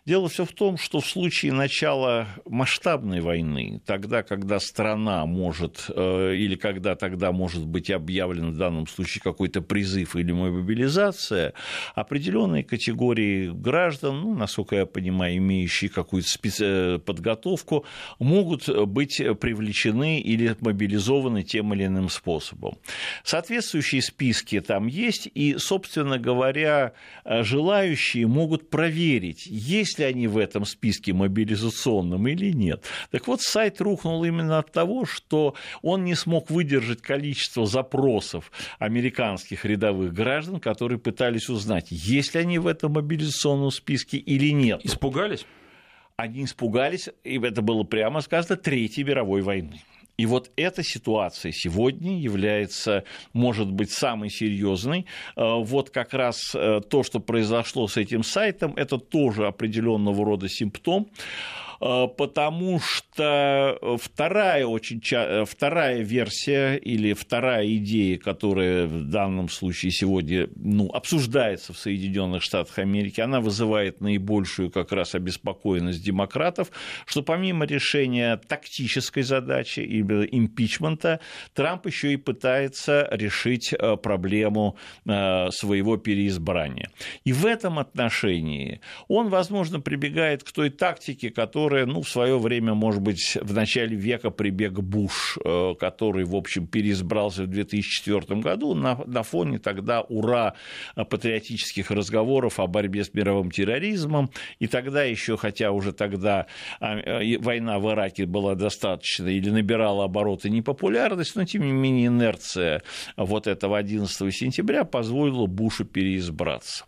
Дело 0.06 0.30
все 0.30 0.46
в 0.46 0.52
том, 0.52 0.78
что 0.78 1.00
в 1.00 1.08
случае 1.08 1.54
начала 1.54 2.28
масштабной 2.46 3.22
войны, 3.22 3.82
тогда, 3.86 4.24
когда 4.24 4.60
страна 4.60 5.26
может, 5.26 5.86
э, 5.90 6.36
или 6.36 6.56
когда 6.56 6.96
тогда 6.96 7.32
может 7.32 7.66
быть 7.66 7.90
объявлен 7.90 8.52
в 8.52 8.58
данном 8.58 8.88
случае 8.88 9.22
какой-то 9.22 9.62
призыв 9.62 10.16
или 10.16 10.32
мобилизация, 10.32 11.54
определенные 11.96 12.64
категории 12.64 13.50
граждан, 13.50 14.22
ну, 14.22 14.36
насколько 14.36 14.76
я 14.76 14.86
понимаю, 14.86 15.38
имеющие 15.38 15.90
какую-то 15.90 16.30
специ... 16.30 16.66
Э, 16.66 17.00
подготовку, 17.00 17.86
могут 18.20 18.70
быть 18.88 19.18
привлечены 19.40 20.20
или 20.20 20.56
мобилизованы 20.60 21.44
тем 21.44 21.74
или 21.74 21.86
иным 21.86 22.10
способом. 22.10 22.78
Соответствующие 23.24 24.02
списки 24.02 24.62
там 24.62 24.88
есть, 24.88 25.30
и, 25.34 25.58
собственно 25.58 26.18
говоря, 26.18 26.94
э, 27.24 27.44
желающие 27.44 28.28
могут 28.28 28.70
проверить, 28.70 29.46
есть 29.62 30.00
ли 30.00 30.06
они 30.06 30.28
в 30.28 30.38
этом 30.38 30.66
списке 30.66 31.14
мобилизационном 31.14 32.28
или 32.28 32.52
нет. 32.52 32.84
Так 33.12 33.28
вот, 33.28 33.42
сайт 33.42 33.80
рухнул 33.82 34.24
именно 34.24 34.58
от 34.58 34.72
того, 34.72 35.06
что 35.06 35.56
он 35.82 36.04
не 36.04 36.16
смог 36.16 36.50
выдержать 36.50 37.02
количество 37.02 37.66
запросов 37.66 38.52
американских 38.80 39.66
рядовых 39.66 40.14
граждан, 40.14 40.60
которые 40.60 41.00
пытались 41.00 41.50
узнать, 41.50 41.88
есть 41.90 42.34
ли 42.34 42.42
они 42.42 42.60
в 42.60 42.68
этом 42.68 42.94
мобилизационном 42.94 43.72
списке 43.72 44.18
или 44.18 44.52
нет. 44.52 44.82
Испугались? 44.84 45.46
Они 46.16 46.44
испугались, 46.44 47.10
и 47.24 47.40
это 47.40 47.62
было 47.62 47.84
прямо 47.84 48.22
сказано, 48.22 48.58
Третьей 48.58 49.04
мировой 49.04 49.42
войны. 49.42 49.82
И 50.22 50.26
вот 50.28 50.52
эта 50.56 50.84
ситуация 50.84 51.52
сегодня 51.52 52.20
является, 52.20 53.06
может 53.34 53.72
быть, 53.72 53.90
самой 53.90 54.30
серьезной. 54.30 55.08
Э, 55.36 55.56
вот 55.64 55.90
как 55.90 56.14
раз 56.14 56.54
э, 56.54 56.82
то, 56.88 57.02
что 57.02 57.20
произошло 57.20 57.88
с 57.88 57.98
этим 57.98 58.22
сайтом, 58.22 58.76
это 58.76 59.00
тоже 59.00 59.48
определенного 59.48 60.24
рода 60.24 60.48
симптом. 60.48 61.10
Э, 61.82 62.08
потому 62.16 62.80
что 62.80 63.78
вторая, 64.00 64.66
очень, 64.66 65.02
э, 65.12 65.46
вторая 65.46 66.02
версия 66.02 66.76
или 66.76 67.14
вторая 67.14 67.68
идея, 67.76 68.18
которая 68.18 68.86
в 68.86 69.10
данном 69.10 69.50
случае 69.50 69.92
сегодня 69.92 70.48
ну, 70.56 70.90
обсуждается 70.92 71.74
в 71.74 71.78
Соединенных 71.78 72.44
Штатах 72.44 72.78
Америки, 72.78 73.20
она 73.20 73.42
вызывает 73.42 74.00
наибольшую 74.00 74.70
как 74.70 74.92
раз 74.92 75.16
обеспокоенность 75.16 76.04
демократов, 76.04 76.72
что 77.06 77.24
помимо 77.24 77.66
решения 77.66 78.38
тактической 78.38 79.24
задачи 79.24 79.80
или 79.80 80.28
импичмента, 80.32 81.20
Трамп 81.54 81.88
еще 81.88 82.14
и 82.14 82.18
пытается 82.18 83.08
решить 83.12 83.74
э, 83.74 83.98
проблему 83.98 84.78
своего 85.06 85.98
переизбрания. 85.98 86.92
И 87.24 87.34
в 87.34 87.46
этом 87.46 87.80
отношении 87.80 88.82
он, 89.08 89.30
возможно, 89.30 89.80
прибегает 89.80 90.44
к 90.44 90.52
той 90.52 90.70
тактике, 90.70 91.30
которая 91.30 91.71
которая, 91.72 91.86
ну, 91.86 92.02
в 92.02 92.10
свое 92.10 92.38
время, 92.38 92.74
может 92.74 93.02
быть, 93.02 93.38
в 93.42 93.54
начале 93.54 93.96
века 93.96 94.30
прибег 94.30 94.74
Буш, 94.74 95.38
э, 95.42 95.74
который, 95.80 96.26
в 96.26 96.36
общем, 96.36 96.68
переизбрался 96.68 97.44
в 97.44 97.48
2004 97.48 98.42
году 98.42 98.74
на, 98.74 99.00
на 99.06 99.24
фоне 99.24 99.58
тогда 99.58 100.02
ура 100.02 100.56
патриотических 100.96 101.90
разговоров 101.90 102.60
о 102.60 102.68
борьбе 102.68 103.06
с 103.06 103.14
мировым 103.14 103.52
терроризмом. 103.52 104.32
И 104.60 104.68
тогда 104.68 105.04
еще, 105.04 105.38
хотя 105.38 105.72
уже 105.72 105.94
тогда 105.94 106.48
а, 106.82 106.98
э, 106.98 107.38
война 107.38 107.80
в 107.80 107.90
Ираке 107.90 108.26
была 108.26 108.56
достаточно 108.56 109.28
или 109.28 109.50
набирала 109.50 110.04
обороты 110.04 110.50
непопулярность, 110.50 111.38
но, 111.38 111.46
тем 111.46 111.62
не 111.62 111.72
менее, 111.72 112.08
инерция 112.08 112.82
вот 113.16 113.48
этого 113.48 113.78
11 113.78 114.36
сентября 114.36 114.84
позволила 114.84 115.46
Бушу 115.46 115.86
переизбраться. 115.86 116.84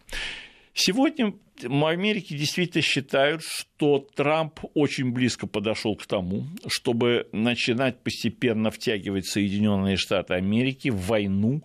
Сегодня 0.74 1.34
в 1.62 1.86
Америке 1.86 2.36
действительно 2.36 2.82
считают, 2.82 3.44
что 3.44 4.00
Трамп 4.16 4.60
очень 4.74 5.12
близко 5.12 5.46
подошел 5.46 5.96
к 5.96 6.06
тому, 6.06 6.46
чтобы 6.68 7.28
начинать 7.32 8.02
постепенно 8.02 8.72
втягивать 8.72 9.28
Соединенные 9.28 9.98
Штаты 9.98 10.34
Америки 10.34 10.90
в 10.90 11.06
войну 11.06 11.64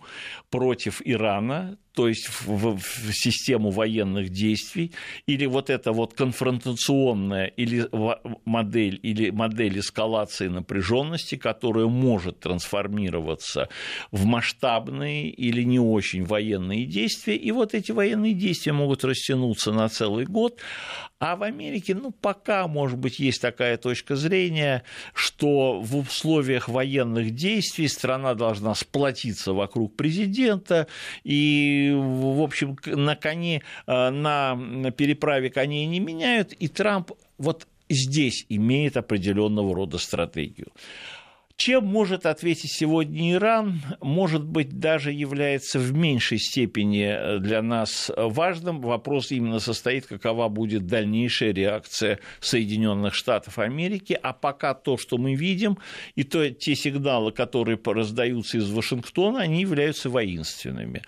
против 0.51 1.01
Ирана, 1.03 1.77
то 1.99 2.07
есть 2.07 2.29
в, 2.45 2.77
в 2.77 3.11
систему 3.11 3.71
военных 3.71 4.29
действий, 4.29 4.93
или 5.27 5.45
вот 5.45 5.69
эта 5.69 5.91
вот 5.91 6.13
конфронтационная 6.13 7.47
или 7.47 7.89
модель, 8.45 9.01
или 9.03 9.31
модель 9.31 9.79
эскалации 9.79 10.47
напряженности, 10.47 11.35
которая 11.35 11.87
может 11.87 12.39
трансформироваться 12.39 13.67
в 14.11 14.23
масштабные 14.23 15.29
или 15.29 15.63
не 15.63 15.79
очень 15.81 16.23
военные 16.23 16.85
действия, 16.85 17.35
и 17.35 17.51
вот 17.51 17.73
эти 17.73 17.91
военные 17.91 18.33
действия 18.33 18.71
могут 18.71 19.03
растянуться 19.03 19.73
на 19.73 19.89
целый 19.89 20.23
год, 20.23 20.61
а 21.19 21.35
в 21.35 21.43
Америке, 21.43 21.95
ну, 21.95 22.11
пока, 22.11 22.65
может 22.69 22.97
быть, 22.97 23.19
есть 23.19 23.41
такая 23.41 23.75
точка 23.75 24.15
зрения, 24.15 24.83
что 25.13 25.81
в 25.81 25.97
условиях 25.97 26.69
военных 26.69 27.35
действий 27.35 27.89
страна 27.89 28.35
должна 28.35 28.73
сплотиться 28.73 29.51
вокруг 29.51 29.97
президента, 29.97 30.87
и, 31.25 31.88
в 31.91 32.41
общем, 32.41 32.77
на 32.85 33.15
коне, 33.15 33.61
э, 33.87 34.09
на 34.09 34.91
переправе 34.91 35.49
коней 35.49 35.85
не 35.85 35.99
меняют, 35.99 36.53
и 36.53 36.67
Трамп 36.67 37.11
вот 37.37 37.67
здесь 37.89 38.45
имеет 38.49 38.97
определенного 38.97 39.75
рода 39.75 39.97
стратегию. 39.97 40.67
Чем 41.59 41.85
может 41.87 42.25
ответить 42.25 42.71
сегодня 42.71 43.33
Иран, 43.33 43.81
может 43.99 44.45
быть, 44.45 44.79
даже 44.79 45.11
является 45.11 45.77
в 45.77 45.91
меньшей 45.93 46.39
степени 46.39 47.03
э, 47.03 47.39
для 47.39 47.61
нас 47.61 48.09
важным. 48.15 48.79
Вопрос 48.79 49.33
именно 49.33 49.59
состоит, 49.59 50.05
какова 50.05 50.47
будет 50.47 50.87
дальнейшая 50.87 51.51
реакция 51.51 52.19
Соединенных 52.39 53.13
Штатов 53.13 53.59
Америки. 53.59 54.17
А 54.23 54.31
пока 54.31 54.73
то, 54.73 54.97
что 54.97 55.17
мы 55.17 55.35
видим, 55.35 55.77
и 56.15 56.23
то, 56.23 56.49
те 56.49 56.75
сигналы, 56.75 57.33
которые 57.33 57.77
раздаются 57.83 58.57
из 58.57 58.71
Вашингтона, 58.71 59.41
они 59.41 59.59
являются 59.59 60.09
воинственными. 60.09 61.01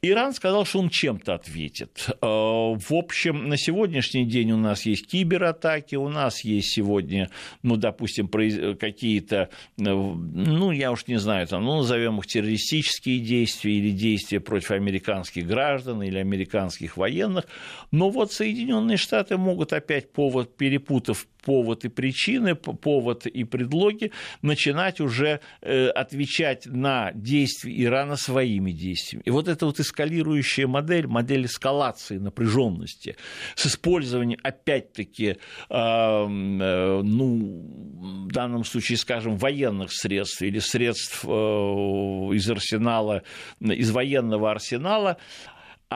Иран 0.00 0.32
сказал, 0.32 0.64
что 0.64 0.80
он 0.80 0.88
чем-то 0.88 1.34
ответит. 1.34 2.06
Э, 2.08 2.26
в 2.26 2.92
общем, 2.92 3.48
на 3.48 3.56
сегодняшний 3.58 4.24
день 4.24 4.52
у 4.52 4.56
нас 4.56 4.86
есть 4.86 5.06
кибератаки, 5.06 5.96
у 5.96 6.08
нас 6.08 6.42
есть 6.42 6.70
сегодня, 6.70 7.30
ну, 7.62 7.76
допустим, 7.76 8.28
какие-то, 8.28 9.50
э, 9.78 9.82
ну, 9.84 10.70
я 10.72 10.90
уж 10.90 11.06
не 11.06 11.18
знаю, 11.18 11.46
там, 11.46 11.64
ну, 11.64 11.76
назовем 11.78 12.18
их 12.18 12.26
террористические 12.26 13.20
действия 13.20 13.74
или 13.74 13.90
действия 13.90 14.40
против 14.40 14.70
американских 14.70 15.46
граждан 15.46 16.02
или 16.02 16.18
американских 16.18 16.96
военных. 16.96 17.44
Но 17.90 18.08
вот 18.08 18.32
Соединенные 18.32 18.96
Штаты 18.96 19.36
могут 19.36 19.72
опять 19.72 20.12
повод, 20.12 20.56
перепутав 20.56 21.26
повод 21.44 21.84
и 21.84 21.88
причины, 21.88 22.54
повод 22.54 23.26
и 23.26 23.44
предлоги, 23.44 24.10
начинать 24.42 25.00
уже 25.00 25.40
э, 25.60 25.88
отвечать 25.88 26.66
на 26.66 27.12
действия 27.12 27.84
Ирана 27.84 28.16
своими 28.16 28.72
действиями. 28.72 29.22
И 29.26 29.30
вот 29.30 29.48
эта 29.48 29.66
вот 29.66 29.78
эскалирующая 29.78 30.66
модель, 30.66 31.06
модель 31.06 31.46
эскалации 31.46 32.18
напряженности 32.18 33.16
с 33.54 33.66
использованием, 33.66 34.40
опять-таки, 34.42 35.36
э, 35.68 36.26
ну, 36.26 38.26
в 38.26 38.32
данном 38.32 38.64
случае, 38.64 38.98
скажем, 38.98 39.36
военных 39.36 39.92
средств 39.92 40.42
или 40.42 40.58
средств 40.58 41.24
э, 41.24 41.28
из 41.28 42.50
арсенала, 42.50 43.22
из 43.60 43.90
военного 43.90 44.50
арсенала, 44.50 45.18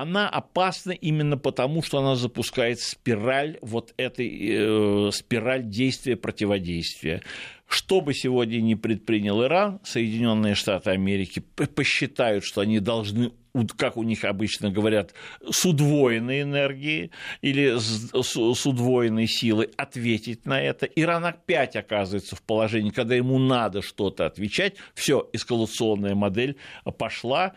она 0.00 0.28
опасна 0.28 0.92
именно 0.92 1.37
потому, 1.37 1.82
что 1.82 1.98
она 1.98 2.16
запускает 2.16 2.80
спираль 2.80 3.58
вот 3.61 3.94
этой 3.96 4.28
э, 4.28 5.11
спираль 5.12 5.64
действия 5.64 6.16
противодействия. 6.16 7.22
Что 7.66 8.00
бы 8.00 8.14
сегодня 8.14 8.61
ни 8.61 8.74
предпринял 8.74 9.42
Иран, 9.42 9.80
Соединенные 9.84 10.54
Штаты 10.54 10.90
Америки 10.90 11.40
посчитают, 11.74 12.44
что 12.44 12.62
они 12.62 12.80
должны 12.80 13.32
как 13.76 13.96
у 13.96 14.02
них 14.02 14.24
обычно 14.24 14.70
говорят, 14.70 15.14
с 15.48 15.64
удвоенной 15.64 16.42
энергией 16.42 17.11
или 17.40 17.78
с, 17.78 18.11
с 18.12 18.66
удвоенной 18.66 19.26
силой 19.26 19.70
ответить 19.76 20.46
на 20.46 20.61
это. 20.61 20.87
Иран 20.87 21.24
опять 21.24 21.76
оказывается 21.76 22.37
в 22.37 22.42
положении, 22.42 22.90
когда 22.90 23.14
ему 23.14 23.38
надо 23.38 23.82
что-то 23.82 24.26
отвечать. 24.26 24.76
Все, 24.94 25.28
эскалационная 25.32 26.14
модель 26.14 26.56
пошла. 26.98 27.54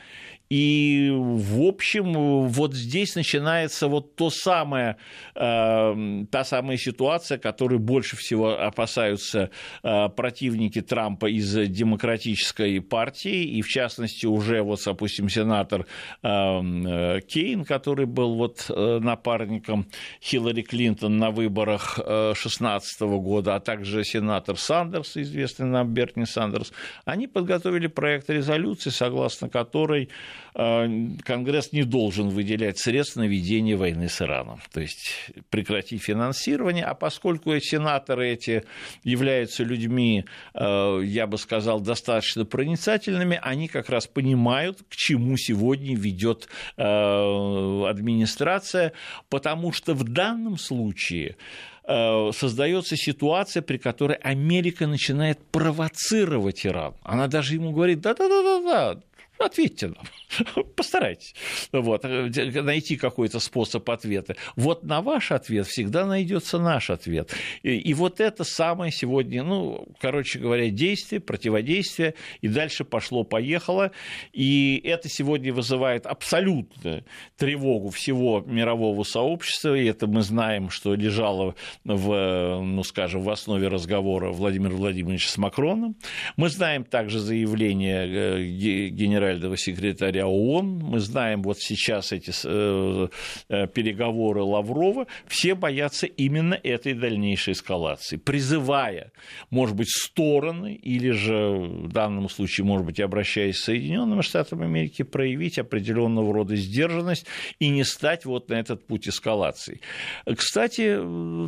И, 0.51 1.09
в 1.13 1.61
общем, 1.61 2.49
вот 2.49 2.73
здесь 2.73 3.15
начинается 3.15 3.87
вот 3.87 4.17
то 4.17 4.29
самое, 4.29 4.97
э, 5.33 6.25
та 6.29 6.43
самая 6.43 6.75
ситуация, 6.75 7.37
которую 7.37 7.79
больше 7.79 8.17
всего 8.17 8.59
опасаются 8.59 9.49
э, 9.81 10.09
противники 10.09 10.81
Трампа 10.81 11.27
из 11.27 11.53
демократической 11.69 12.81
партии, 12.81 13.45
и, 13.45 13.61
в 13.61 13.69
частности, 13.69 14.25
уже, 14.25 14.61
вот, 14.61 14.81
допустим, 14.83 15.29
сенатор 15.29 15.85
эм, 16.21 16.85
э, 16.85 17.21
Кейн, 17.21 17.63
который 17.63 18.05
был 18.05 18.35
вот 18.35 18.65
э, 18.67 18.99
напарником 19.01 19.87
Хиллари 20.21 20.63
Клинтон 20.63 21.17
на 21.17 21.31
выборах 21.31 21.95
2016 21.95 23.01
э, 23.01 23.05
года, 23.05 23.55
а 23.55 23.61
также 23.61 24.03
сенатор 24.03 24.57
Сандерс, 24.57 25.15
известный 25.15 25.67
нам 25.67 25.93
Берни 25.93 26.25
Сандерс, 26.25 26.73
они 27.05 27.27
подготовили 27.27 27.87
проект 27.87 28.29
резолюции, 28.29 28.89
согласно 28.89 29.47
которой 29.47 30.09
Конгресс 30.53 31.71
не 31.71 31.83
должен 31.83 32.29
выделять 32.29 32.77
средства 32.77 33.21
на 33.21 33.27
ведение 33.27 33.77
войны 33.77 34.09
с 34.09 34.21
Ираном, 34.21 34.59
то 34.71 34.81
есть 34.81 35.31
прекратить 35.49 36.03
финансирование, 36.03 36.83
а 36.83 36.93
поскольку 36.93 37.57
сенаторы 37.59 38.31
эти 38.31 38.63
являются 39.03 39.63
людьми, 39.63 40.25
а, 40.53 40.99
я 40.99 41.25
бы 41.27 41.37
сказал, 41.37 41.79
достаточно 41.79 42.43
проницательными, 42.45 43.39
они 43.41 43.67
как 43.69 43.89
раз 43.89 44.07
понимают, 44.07 44.79
к 44.89 44.95
чему 44.95 45.37
сегодня 45.37 45.95
ведет 45.95 46.49
а, 46.75 47.87
администрация, 47.89 48.91
потому 49.29 49.71
что 49.71 49.93
в 49.93 50.03
данном 50.03 50.57
случае 50.57 51.37
создается 51.83 52.95
ситуация, 52.95 53.63
при 53.63 53.77
которой 53.77 54.15
Америка 54.17 54.85
начинает 54.85 55.39
провоцировать 55.51 56.65
Иран. 56.65 56.93
Она 57.01 57.27
даже 57.27 57.55
ему 57.55 57.71
говорит, 57.71 58.01
да-да-да-да, 58.01 59.01
ответьте 59.43 59.87
нам, 59.87 60.65
постарайтесь 60.75 61.33
вот, 61.71 62.03
найти 62.03 62.97
какой-то 62.97 63.39
способ 63.39 63.89
ответа. 63.89 64.35
Вот 64.55 64.83
на 64.83 65.01
ваш 65.01 65.31
ответ 65.31 65.67
всегда 65.67 66.05
найдется 66.05 66.59
наш 66.59 66.89
ответ. 66.89 67.33
И, 67.63 67.75
и 67.77 67.93
вот 67.93 68.19
это 68.19 68.43
самое 68.43 68.91
сегодня, 68.91 69.43
ну, 69.43 69.87
короче 69.99 70.39
говоря, 70.39 70.69
действие, 70.69 71.19
противодействие, 71.19 72.15
и 72.41 72.47
дальше 72.47 72.83
пошло-поехало, 72.83 73.91
и 74.33 74.81
это 74.83 75.09
сегодня 75.09 75.53
вызывает 75.53 76.05
абсолютную 76.05 77.05
тревогу 77.37 77.89
всего 77.89 78.43
мирового 78.45 79.03
сообщества, 79.03 79.75
и 79.75 79.85
это 79.85 80.07
мы 80.07 80.21
знаем, 80.21 80.69
что 80.69 80.93
лежало 80.93 81.55
в, 81.83 82.61
ну, 82.61 82.83
скажем, 82.83 83.21
в 83.21 83.29
основе 83.29 83.67
разговора 83.67 84.31
Владимира 84.31 84.75
Владимировича 84.75 85.29
с 85.29 85.37
Макроном. 85.37 85.95
Мы 86.37 86.49
знаем 86.49 86.83
также 86.83 87.19
заявление 87.19 88.07
э, 88.07 88.43
генерального 88.89 89.30
генерального 89.31 89.57
секретаря 89.57 90.27
ООН, 90.27 90.79
мы 90.83 90.99
знаем 90.99 91.41
вот 91.41 91.59
сейчас 91.59 92.11
эти 92.11 92.31
э, 92.43 93.07
э, 93.49 93.67
переговоры 93.67 94.41
Лаврова, 94.41 95.07
все 95.27 95.55
боятся 95.55 96.07
именно 96.07 96.59
этой 96.63 96.93
дальнейшей 96.93 97.53
эскалации, 97.53 98.17
призывая, 98.17 99.11
может 99.49 99.75
быть, 99.75 99.89
стороны 99.89 100.75
или 100.75 101.11
же 101.11 101.51
в 101.59 101.91
данном 101.91 102.29
случае, 102.29 102.65
может 102.65 102.85
быть, 102.85 102.99
обращаясь 102.99 103.57
к 103.59 103.65
Соединенным 103.65 104.21
Штатам 104.21 104.61
Америки, 104.61 105.03
проявить 105.03 105.57
определенного 105.57 106.33
рода 106.33 106.55
сдержанность 106.55 107.25
и 107.59 107.69
не 107.69 107.83
стать 107.83 108.25
вот 108.25 108.49
на 108.49 108.55
этот 108.55 108.85
путь 108.85 109.07
эскалации. 109.07 109.81
Кстати, 110.25 110.97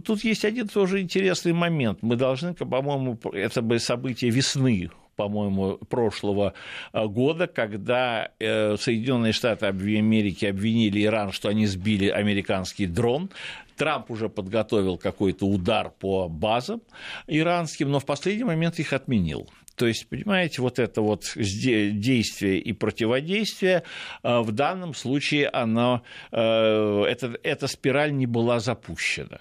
тут 0.05 0.23
есть 0.23 0.45
один 0.45 0.67
тоже 0.67 1.01
интересный 1.01 1.53
момент. 1.53 1.99
Мы 2.01 2.15
должны, 2.15 2.53
по-моему, 2.53 3.19
это 3.33 3.61
бы 3.61 3.79
событие 3.79 4.31
весны 4.31 4.89
по-моему, 5.15 5.77
прошлого 5.89 6.53
э, 6.91 7.05
года, 7.05 7.47
когда 7.47 8.31
э, 8.39 8.77
Соединенные 8.77 9.33
Штаты 9.33 9.67
Америки 9.67 10.45
обвинили 10.45 11.03
Иран, 11.03 11.31
что 11.31 11.49
они 11.49 11.65
сбили 11.65 12.07
американский 12.07 12.85
дрон. 12.85 13.29
Трамп 13.75 14.11
уже 14.11 14.29
подготовил 14.29 14.97
какой-то 14.97 15.45
удар 15.45 15.89
по 15.89 16.29
базам 16.29 16.81
иранским, 17.27 17.89
но 17.89 17.99
в 17.99 18.05
последний 18.05 18.43
момент 18.43 18.79
их 18.79 18.93
отменил. 18.93 19.49
То 19.75 19.87
есть, 19.87 20.07
понимаете, 20.07 20.61
вот 20.61 20.77
это 20.77 21.01
вот 21.01 21.23
действие 21.35 22.59
и 22.59 22.73
противодействие, 22.73 23.83
э, 24.23 24.39
в 24.39 24.51
данном 24.51 24.93
случае 24.93 25.49
оно, 25.49 26.03
это, 26.31 27.35
эта 27.43 27.67
спираль 27.67 28.15
не 28.15 28.27
была 28.27 28.59
запущена. 28.59 29.39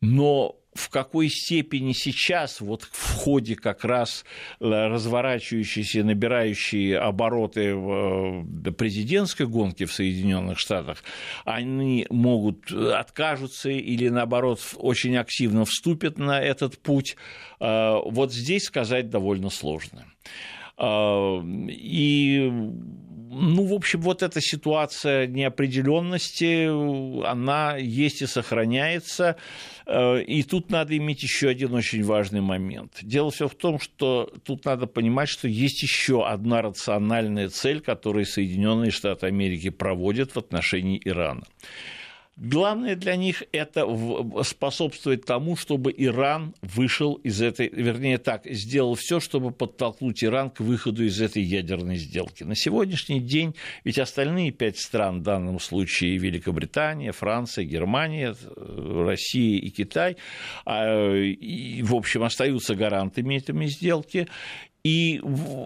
Но 0.00 0.56
в 0.74 0.90
какой 0.90 1.28
степени 1.28 1.92
сейчас, 1.92 2.60
вот 2.60 2.82
в 2.82 3.14
ходе 3.14 3.54
как 3.54 3.84
раз 3.84 4.24
э, 4.60 4.64
разворачивающейся, 4.64 6.02
набирающей 6.02 6.96
обороты 6.96 7.74
э, 7.74 8.72
президентской 8.72 9.46
гонки 9.46 9.84
в 9.84 9.92
Соединенных 9.92 10.58
Штатах, 10.58 11.02
они 11.44 12.06
могут 12.10 12.72
э, 12.72 12.92
откажутся 12.92 13.70
или, 13.70 14.08
наоборот, 14.08 14.60
очень 14.76 15.16
активно 15.16 15.64
вступят 15.64 16.18
на 16.18 16.40
этот 16.40 16.78
путь, 16.78 17.16
вот 17.60 18.32
здесь 18.32 18.64
сказать 18.64 19.08
довольно 19.10 19.48
сложно. 19.48 20.04
И 20.78 22.52
ну, 23.34 23.66
в 23.66 23.72
общем, 23.72 24.00
вот 24.00 24.22
эта 24.22 24.40
ситуация 24.40 25.26
неопределенности, 25.26 26.66
она 27.26 27.76
есть 27.76 28.22
и 28.22 28.26
сохраняется. 28.26 29.36
Э, 29.86 30.22
и 30.22 30.42
тут 30.42 30.70
надо 30.70 30.96
иметь 30.96 31.22
еще 31.22 31.48
один 31.48 31.74
очень 31.74 32.04
важный 32.04 32.40
момент. 32.40 32.98
Дело 33.02 33.30
все 33.30 33.48
в 33.48 33.54
том, 33.54 33.80
что 33.80 34.32
тут 34.44 34.64
надо 34.64 34.86
понимать, 34.86 35.28
что 35.28 35.48
есть 35.48 35.82
еще 35.82 36.26
одна 36.26 36.62
рациональная 36.62 37.48
цель, 37.48 37.80
которую 37.80 38.24
Соединенные 38.24 38.90
Штаты 38.90 39.26
Америки 39.26 39.70
проводят 39.70 40.32
в 40.32 40.38
отношении 40.38 41.00
Ирана. 41.04 41.44
Главное 42.36 42.96
для 42.96 43.14
них 43.14 43.44
это 43.52 43.86
способствовать 44.42 45.24
тому, 45.24 45.54
чтобы 45.56 45.94
Иран 45.96 46.54
вышел 46.62 47.14
из 47.14 47.40
этой, 47.40 47.68
вернее 47.68 48.18
так, 48.18 48.44
сделал 48.46 48.96
все, 48.96 49.20
чтобы 49.20 49.52
подтолкнуть 49.52 50.24
Иран 50.24 50.50
к 50.50 50.58
выходу 50.58 51.04
из 51.04 51.20
этой 51.20 51.42
ядерной 51.42 51.96
сделки. 51.96 52.42
На 52.42 52.56
сегодняшний 52.56 53.20
день 53.20 53.54
ведь 53.84 54.00
остальные 54.00 54.50
пять 54.50 54.78
стран, 54.78 55.20
в 55.20 55.22
данном 55.22 55.60
случае 55.60 56.18
Великобритания, 56.18 57.12
Франция, 57.12 57.64
Германия, 57.64 58.34
Россия 58.56 59.60
и 59.60 59.70
Китай, 59.70 60.16
а, 60.64 60.86
в 60.86 61.94
общем, 61.94 62.24
остаются 62.24 62.74
гарантами 62.74 63.36
этой 63.36 63.54
сделки, 63.68 64.26
и 64.84 65.22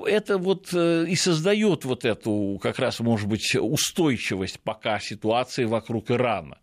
это 0.07 0.39
вот 0.39 0.69
э, 0.73 1.07
и 1.09 1.17
создает 1.17 1.85
вот 1.85 2.05
эту 2.05 2.61
как 2.63 2.79
раз, 2.79 3.01
может 3.01 3.29
быть, 3.29 3.57
устойчивость 3.57 4.61
пока 4.61 5.01
ситуации 5.01 5.65
вокруг 5.65 6.13
Ирана. 6.13 6.59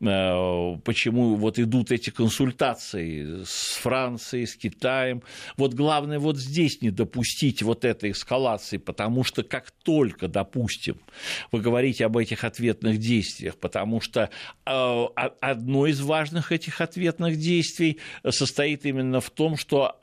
Э, 0.00 0.76
почему 0.84 1.36
вот 1.36 1.60
идут 1.60 1.92
эти 1.92 2.10
консультации 2.10 3.44
с 3.44 3.76
Францией, 3.76 4.48
с 4.48 4.56
Китаем. 4.56 5.22
Вот 5.56 5.74
главное 5.74 6.18
вот 6.18 6.36
здесь 6.36 6.82
не 6.82 6.90
допустить 6.90 7.62
вот 7.62 7.84
этой 7.84 8.10
эскалации, 8.10 8.78
потому 8.78 9.22
что 9.22 9.44
как 9.44 9.70
только, 9.70 10.26
допустим, 10.26 11.00
вы 11.52 11.60
говорите 11.60 12.06
об 12.06 12.16
этих 12.16 12.42
ответных 12.42 12.98
действиях, 12.98 13.56
потому 13.56 14.00
что 14.00 14.30
э, 14.66 15.04
одно 15.40 15.86
из 15.86 16.00
важных 16.00 16.50
этих 16.50 16.80
ответных 16.80 17.36
действий 17.36 17.98
состоит 18.28 18.84
именно 18.84 19.20
в 19.20 19.30
том, 19.30 19.56
что 19.56 19.96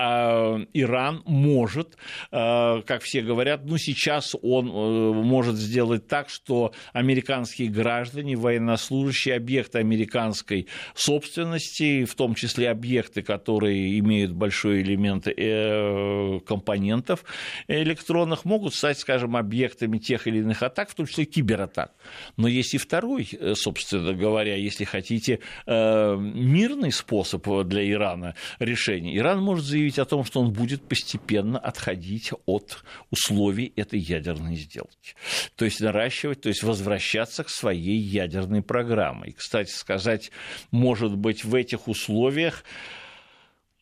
Иран 0.74 1.22
может 1.26 1.96
как 2.29 3.01
все 3.01 3.21
говорят, 3.21 3.65
ну, 3.65 3.77
сейчас 3.77 4.36
он 4.41 4.67
э, 4.67 5.13
может 5.13 5.55
сделать 5.55 6.07
так, 6.07 6.29
что 6.29 6.73
американские 6.93 7.69
граждане, 7.69 8.36
военнослужащие, 8.36 9.36
объекты 9.36 9.79
американской 9.79 10.67
собственности, 10.93 12.05
в 12.05 12.15
том 12.15 12.36
числе 12.36 12.69
объекты, 12.69 13.21
которые 13.21 13.97
имеют 13.99 14.31
большой 14.31 14.81
элемент 14.81 15.27
э, 15.27 16.39
компонентов 16.45 17.23
электронных, 17.67 18.45
могут 18.45 18.73
стать, 18.75 18.99
скажем, 18.99 19.36
объектами 19.36 19.97
тех 19.97 20.27
или 20.27 20.39
иных 20.39 20.63
атак, 20.63 20.89
в 20.89 20.95
том 20.95 21.05
числе 21.05 21.25
кибератак. 21.25 21.93
Но 22.38 22.47
есть 22.47 22.73
и 22.73 22.77
второй, 22.77 23.27
собственно 23.55 24.13
говоря, 24.13 24.55
если 24.55 24.83
хотите, 24.83 25.39
мирный 25.65 26.91
способ 26.91 27.47
для 27.65 27.89
Ирана 27.89 28.36
решения. 28.60 29.17
Иран 29.17 29.41
может 29.41 29.65
заявить 29.65 29.99
о 29.99 30.05
том, 30.05 30.23
что 30.23 30.41
он 30.41 30.51
будет 30.51 30.81
постепенно 30.88 31.60
отходить 31.60 31.87
отходить 31.88 32.32
от 32.45 32.84
условий 33.12 33.71
этой 33.76 34.00
ядерной 34.00 34.56
сделки. 34.56 35.15
То 35.56 35.65
есть 35.65 35.80
наращивать, 35.80 36.41
то 36.41 36.50
есть 36.50 36.63
возвращаться 36.63 37.43
к 37.43 37.50
своей 37.50 37.97
ядерной 37.97 38.62
программе. 38.62 39.30
И, 39.30 39.32
кстати 39.32 39.71
сказать, 39.71 40.32
может 40.71 41.15
быть, 41.15 41.45
в 41.45 41.56
этих 41.56 41.88
условиях 41.88 42.63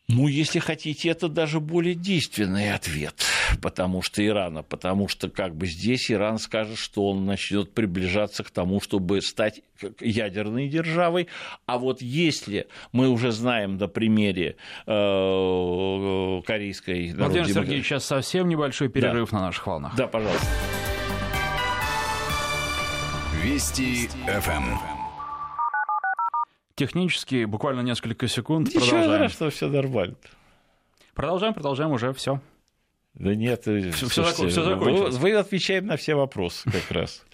ну, 0.08 0.28
если 0.28 0.60
хотите, 0.60 1.08
это 1.08 1.28
даже 1.28 1.58
более 1.58 1.96
действенный 1.96 2.72
ответ, 2.72 3.24
потому 3.60 4.02
что 4.02 4.24
Ирана, 4.24 4.62
потому 4.62 5.08
что 5.08 5.28
как 5.28 5.56
бы 5.56 5.66
здесь 5.66 6.12
Иран 6.12 6.38
скажет, 6.38 6.78
что 6.78 7.08
он 7.08 7.26
начнет 7.26 7.72
приближаться 7.72 8.44
к 8.44 8.50
тому, 8.50 8.80
чтобы 8.80 9.20
стать 9.20 9.62
ядерной 10.00 10.68
державой, 10.68 11.26
а 11.66 11.78
вот 11.78 12.02
если 12.02 12.68
мы 12.92 13.08
уже 13.08 13.32
знаем 13.32 13.78
на 13.78 13.88
примере 13.88 14.56
э, 14.86 16.40
корейской 16.46 17.12
Владимир 17.12 17.48
Сергеевич, 17.48 17.86
сейчас 17.86 18.04
совсем 18.04 18.48
небольшой 18.48 18.88
перерыв 18.88 19.30
да. 19.30 19.38
на 19.38 19.42
наших 19.46 19.66
волнах. 19.66 19.96
Да, 19.96 20.06
пожалуйста. 20.06 20.46
Вести 23.42 24.08
ФМ 24.26 24.95
технически 26.76 27.44
буквально 27.44 27.80
несколько 27.80 28.28
секунд. 28.28 28.68
Ничего 28.68 28.98
продолжаем. 28.98 29.30
что 29.30 29.50
все 29.50 29.68
нормально. 29.68 30.14
Продолжаем, 31.14 31.54
продолжаем 31.54 31.90
уже, 31.90 32.12
все. 32.12 32.40
Да 33.14 33.34
нет, 33.34 33.62
все, 33.62 33.90
все, 34.08 34.22
все 34.22 34.62
закончилось. 34.62 35.16
Вы 35.16 35.32
отвечаем 35.32 35.86
на 35.86 35.96
все 35.96 36.14
вопросы 36.14 36.70
как 36.70 36.90
раз. 36.90 37.24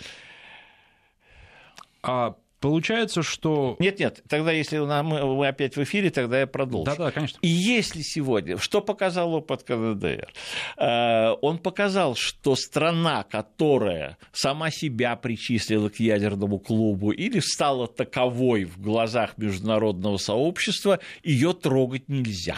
А 2.02 2.36
Получается, 2.62 3.24
что... 3.24 3.74
Нет, 3.80 3.98
нет, 3.98 4.22
тогда 4.28 4.52
если 4.52 4.78
мы 4.78 5.48
опять 5.48 5.76
в 5.76 5.82
эфире, 5.82 6.10
тогда 6.10 6.40
я 6.40 6.46
продолжу. 6.46 6.84
Да, 6.84 6.94
да, 6.96 7.10
конечно. 7.10 7.40
И 7.42 7.48
если 7.48 8.02
сегодня, 8.02 8.56
что 8.56 8.80
показал 8.80 9.34
опыт 9.34 9.64
КНДР? 9.64 10.32
Э, 10.76 11.30
он 11.42 11.58
показал, 11.58 12.14
что 12.14 12.54
страна, 12.54 13.24
которая 13.24 14.16
сама 14.30 14.70
себя 14.70 15.16
причислила 15.16 15.88
к 15.88 15.98
ядерному 15.98 16.60
клубу 16.60 17.10
или 17.10 17.40
стала 17.40 17.88
таковой 17.88 18.64
в 18.64 18.80
глазах 18.80 19.36
международного 19.38 20.18
сообщества, 20.18 21.00
ее 21.24 21.54
трогать 21.54 22.08
нельзя. 22.08 22.56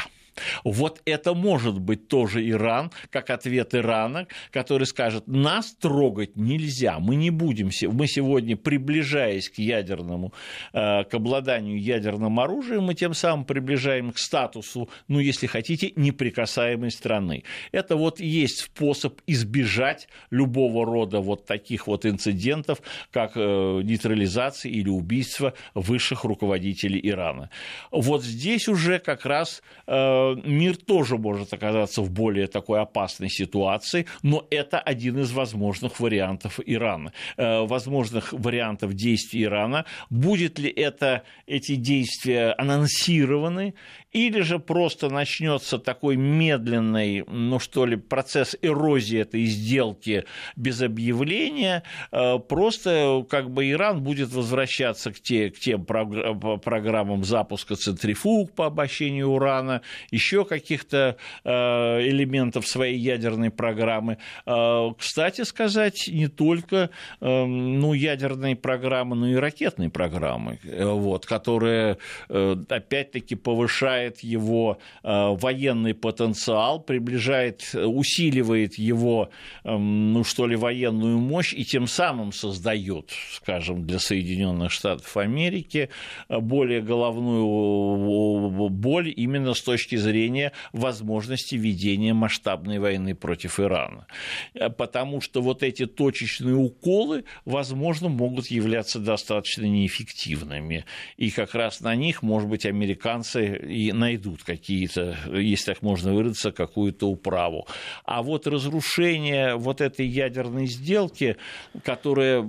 Вот 0.65 1.01
это 1.05 1.35
может 1.35 1.79
быть 1.79 2.09
тоже 2.09 2.49
Иран, 2.49 2.91
как 3.11 3.31
ответ 3.31 3.75
Ирана, 3.75 4.27
который 4.51 4.87
скажет, 4.87 5.27
нас 5.27 5.75
трогать 5.75 6.37
нельзя, 6.37 6.99
мы 6.99 7.17
не 7.17 7.31
будем, 7.31 7.71
мы 7.93 8.07
сегодня, 8.07 8.57
приближаясь 8.57 9.49
к 9.49 9.59
ядерному, 9.59 10.33
э, 10.73 11.05
к 11.05 11.15
обладанию 11.15 11.81
ядерным 11.81 12.41
оружием, 12.41 12.85
мы 12.85 12.95
тем 12.95 13.15
самым 13.15 13.45
приближаем 13.45 14.13
к 14.13 14.19
статусу, 14.19 14.89
ну, 15.09 15.19
если 15.19 15.47
хотите, 15.47 15.93
неприкасаемой 15.97 16.91
страны. 16.91 17.45
Это 17.73 17.97
вот 17.97 18.21
есть 18.21 18.61
способ 18.61 19.21
избежать 19.27 20.09
любого 20.31 20.85
рода 20.85 21.21
вот 21.21 21.47
таких 21.47 21.87
вот 21.87 22.07
инцидентов, 22.07 22.81
как 23.11 23.33
э, 23.37 23.41
нейтрализация 23.85 24.71
или 24.71 24.89
убийство 24.89 25.55
высших 25.75 26.25
руководителей 26.25 27.01
Ирана. 27.03 27.51
Вот 27.91 28.23
здесь 28.23 28.69
уже 28.69 28.99
как 28.99 29.27
раз 29.27 29.63
э, 29.87 30.24
мир 30.45 30.77
тоже 30.77 31.17
может 31.19 31.53
оказаться 31.53 32.03
в 32.03 32.11
более 32.11 32.47
такой 32.47 32.81
опасной 32.81 33.29
ситуации, 33.29 34.07
но 34.23 34.47
это 34.51 34.79
один 34.79 35.19
из 35.19 35.33
возможных 35.33 36.01
вариантов 36.01 36.61
Ирана, 36.65 37.13
э, 37.37 37.61
возможных 37.67 38.33
вариантов 38.33 38.95
действий 38.95 39.45
Ирана. 39.45 39.85
Будет 40.11 40.59
ли 40.59 40.71
это, 40.71 41.23
эти 41.47 41.77
действия 41.77 42.53
анонсированы 42.53 43.75
или 44.15 44.43
же 44.43 44.61
просто 44.61 45.11
начнется 45.11 45.79
такой 45.79 46.17
медленный, 46.17 47.25
ну 47.27 47.59
что 47.59 47.85
ли, 47.85 47.97
процесс 47.97 48.57
эрозии 48.63 49.19
этой 49.19 49.45
сделки 49.47 50.25
без 50.55 50.81
объявления, 50.81 51.83
э, 52.13 52.39
просто 52.39 53.27
как 53.29 53.51
бы 53.51 53.69
Иран 53.69 54.03
будет 54.03 54.33
возвращаться 54.33 55.13
к, 55.13 55.21
те, 55.21 55.51
к 55.51 55.59
тем 55.59 55.85
программам 55.85 57.25
запуска 57.25 57.75
центрифуг 57.75 58.53
по 58.53 58.67
обогащению 58.67 59.31
урана, 59.31 59.83
еще 60.13 60.45
каких-то 60.45 61.17
э, 61.43 61.51
элементов 61.51 62.69
своей 62.69 62.99
ядерной 62.99 63.51
программы. 63.51 64.19
Э, 64.47 64.91
кстати 64.97 65.43
сказать, 65.43 66.09
не 66.09 66.29
только 66.29 66.91
ну, 67.21 67.93
ядерной 67.93 68.55
программы, 68.55 69.17
но 69.17 69.29
и 69.29 69.35
ракетной 69.35 69.91
программы, 69.91 70.61
вот, 70.63 71.27
которая 71.27 71.99
опять-таки 72.29 73.35
повышает 73.35 74.04
повышает 74.05 74.21
его 74.21 74.79
э, 75.03 75.37
военный 75.37 75.95
потенциал, 75.95 76.81
приближает, 76.81 77.75
усиливает 77.75 78.79
его, 78.79 79.31
эм, 79.65 80.13
ну 80.13 80.25
что 80.25 80.47
ли, 80.47 80.57
военную 80.57 81.19
мощь 81.19 81.55
и 81.55 81.65
тем 81.65 81.87
самым 81.87 82.33
создает, 82.33 83.11
скажем, 83.33 83.87
для 83.87 83.99
Соединенных 83.99 84.71
Штатов 84.71 85.17
Америки 85.17 85.89
э, 86.29 86.39
более 86.39 86.81
головную 86.83 88.71
боль 88.71 89.13
именно 89.17 89.55
с 89.55 89.63
точки 89.63 89.97
зрения 89.97 90.53
возможности 90.73 91.57
ведения 91.57 92.15
масштабной 92.15 92.79
войны 92.79 93.15
против 93.15 93.61
Ирана. 93.61 94.07
Э, 94.55 94.71
потому 94.71 95.21
что 95.21 95.43
вот 95.43 95.63
эти 95.63 95.87
точечные 95.87 96.55
уколы, 96.55 97.25
возможно, 97.45 98.09
могут 98.09 98.47
являться 98.51 98.99
достаточно 98.99 99.65
неэффективными. 99.65 100.85
И 101.17 101.31
как 101.31 101.55
раз 101.55 101.81
на 101.81 101.95
них, 101.97 102.23
может 102.23 102.49
быть, 102.49 102.67
американцы 102.67 103.55
и 103.57 103.93
найдут 103.99 104.43
какие-то, 104.43 105.17
если 105.33 105.73
так 105.73 105.83
можно 105.83 106.13
выразиться, 106.13 106.53
какую-то 106.53 107.09
управу. 107.09 107.67
А 108.05 108.23
вот 108.23 108.47
разрушение 108.47 109.57
вот 109.57 109.81
этой 109.81 110.07
ядерной 110.07 110.67
сделки, 110.67 111.37
которая, 111.83 112.45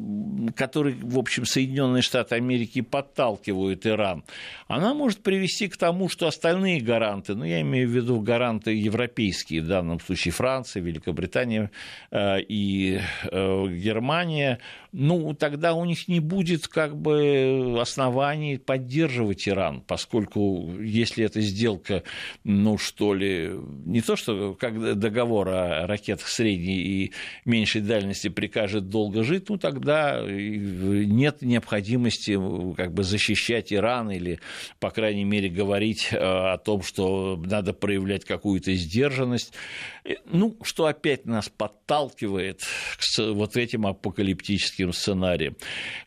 которой, 0.55 0.93
в 0.93 1.17
общем, 1.17 1.45
Соединенные 1.45 2.01
Штаты 2.01 2.35
Америки 2.35 2.81
подталкивают 2.81 3.85
Иран, 3.85 4.23
она 4.67 4.93
может 4.93 5.19
привести 5.19 5.67
к 5.67 5.77
тому, 5.77 6.09
что 6.09 6.27
остальные 6.27 6.81
гаранты, 6.81 7.35
ну, 7.35 7.45
я 7.45 7.61
имею 7.61 7.87
в 7.87 7.91
виду 7.91 8.19
гаранты 8.19 8.73
европейские, 8.73 9.61
в 9.61 9.67
данном 9.67 9.99
случае 9.99 10.31
Франция, 10.31 10.81
Великобритания 10.81 11.71
э, 12.11 12.41
и 12.41 12.99
э, 13.31 13.67
Германия, 13.67 14.59
ну, 14.91 15.33
тогда 15.33 15.73
у 15.73 15.85
них 15.85 16.07
не 16.07 16.19
будет 16.19 16.67
как 16.67 16.95
бы 16.95 17.77
оснований 17.79 18.57
поддерживать 18.57 19.47
Иран, 19.47 19.81
поскольку 19.81 20.71
если 20.79 21.25
эта 21.35 21.41
сделка, 21.41 22.03
ну, 22.43 22.77
что 22.77 23.13
ли, 23.13 23.51
не 23.85 24.01
то, 24.01 24.15
что 24.15 24.53
как 24.53 24.97
договор 24.97 25.49
о 25.49 25.87
ракетах 25.87 26.27
средней 26.27 26.81
и 26.81 27.13
меньшей 27.43 27.81
дальности 27.81 28.29
прикажет 28.29 28.89
долго 28.89 29.23
жить, 29.23 29.49
ну, 29.49 29.57
тогда 29.57 30.21
нет 30.25 31.41
необходимости 31.41 32.37
как 32.75 32.93
бы 32.93 33.03
защищать 33.03 33.73
Иран 33.73 34.11
или, 34.11 34.39
по 34.79 34.91
крайней 34.91 35.25
мере, 35.25 35.49
говорить 35.49 36.09
э, 36.11 36.17
о 36.17 36.57
том, 36.57 36.81
что 36.81 37.41
надо 37.45 37.73
проявлять 37.73 38.25
какую-то 38.25 38.73
сдержанность. 38.73 39.53
Ну, 40.25 40.57
что 40.61 40.85
опять 40.85 41.25
нас 41.25 41.49
подталкивает 41.49 42.61
к 42.61 43.33
вот 43.33 43.57
этим 43.57 43.87
апокалиптическим 43.87 44.93
сценариям. 44.93 45.57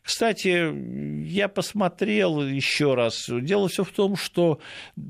Кстати, 0.01 1.27
я 1.27 1.47
посмотрел 1.49 2.41
еще 2.41 2.95
раз. 2.95 3.29
Дело 3.29 3.67
все 3.67 3.83
в 3.83 3.91
том, 3.91 4.15
что 4.15 4.59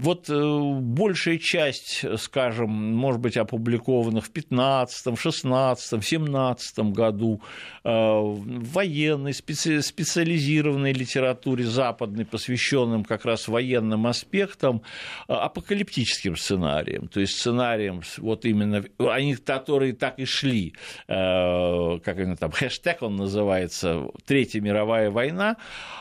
вот 0.09 0.27
э, 0.27 0.79
большая 0.81 1.37
часть, 1.37 2.03
скажем, 2.19 2.69
может 2.71 3.21
быть, 3.21 3.37
опубликованных 3.37 4.25
в 4.25 4.31
15, 4.31 5.19
16, 5.19 6.03
17 6.03 6.79
году 6.79 7.43
э, 7.83 7.89
военной, 7.91 9.35
специ, 9.35 9.83
специализированной 9.83 10.93
литературе 10.93 11.63
западной, 11.63 12.25
посвященным 12.25 13.05
как 13.05 13.23
раз 13.25 13.47
военным 13.47 14.07
аспектам, 14.07 14.81
э, 15.27 15.33
апокалиптическим 15.33 16.35
сценариям, 16.35 17.07
то 17.07 17.19
есть 17.19 17.37
сценариям 17.37 18.01
вот 18.17 18.45
именно 18.45 18.83
они, 18.97 19.35
которые 19.35 19.93
так 19.93 20.17
и 20.17 20.25
шли, 20.25 20.73
как 21.07 22.17
они 22.17 22.35
там, 22.35 22.51
хэштег 22.51 23.03
он 23.03 23.15
называется, 23.15 24.07
Третья 24.25 24.61
мировая 24.61 25.11
война, 25.11 25.57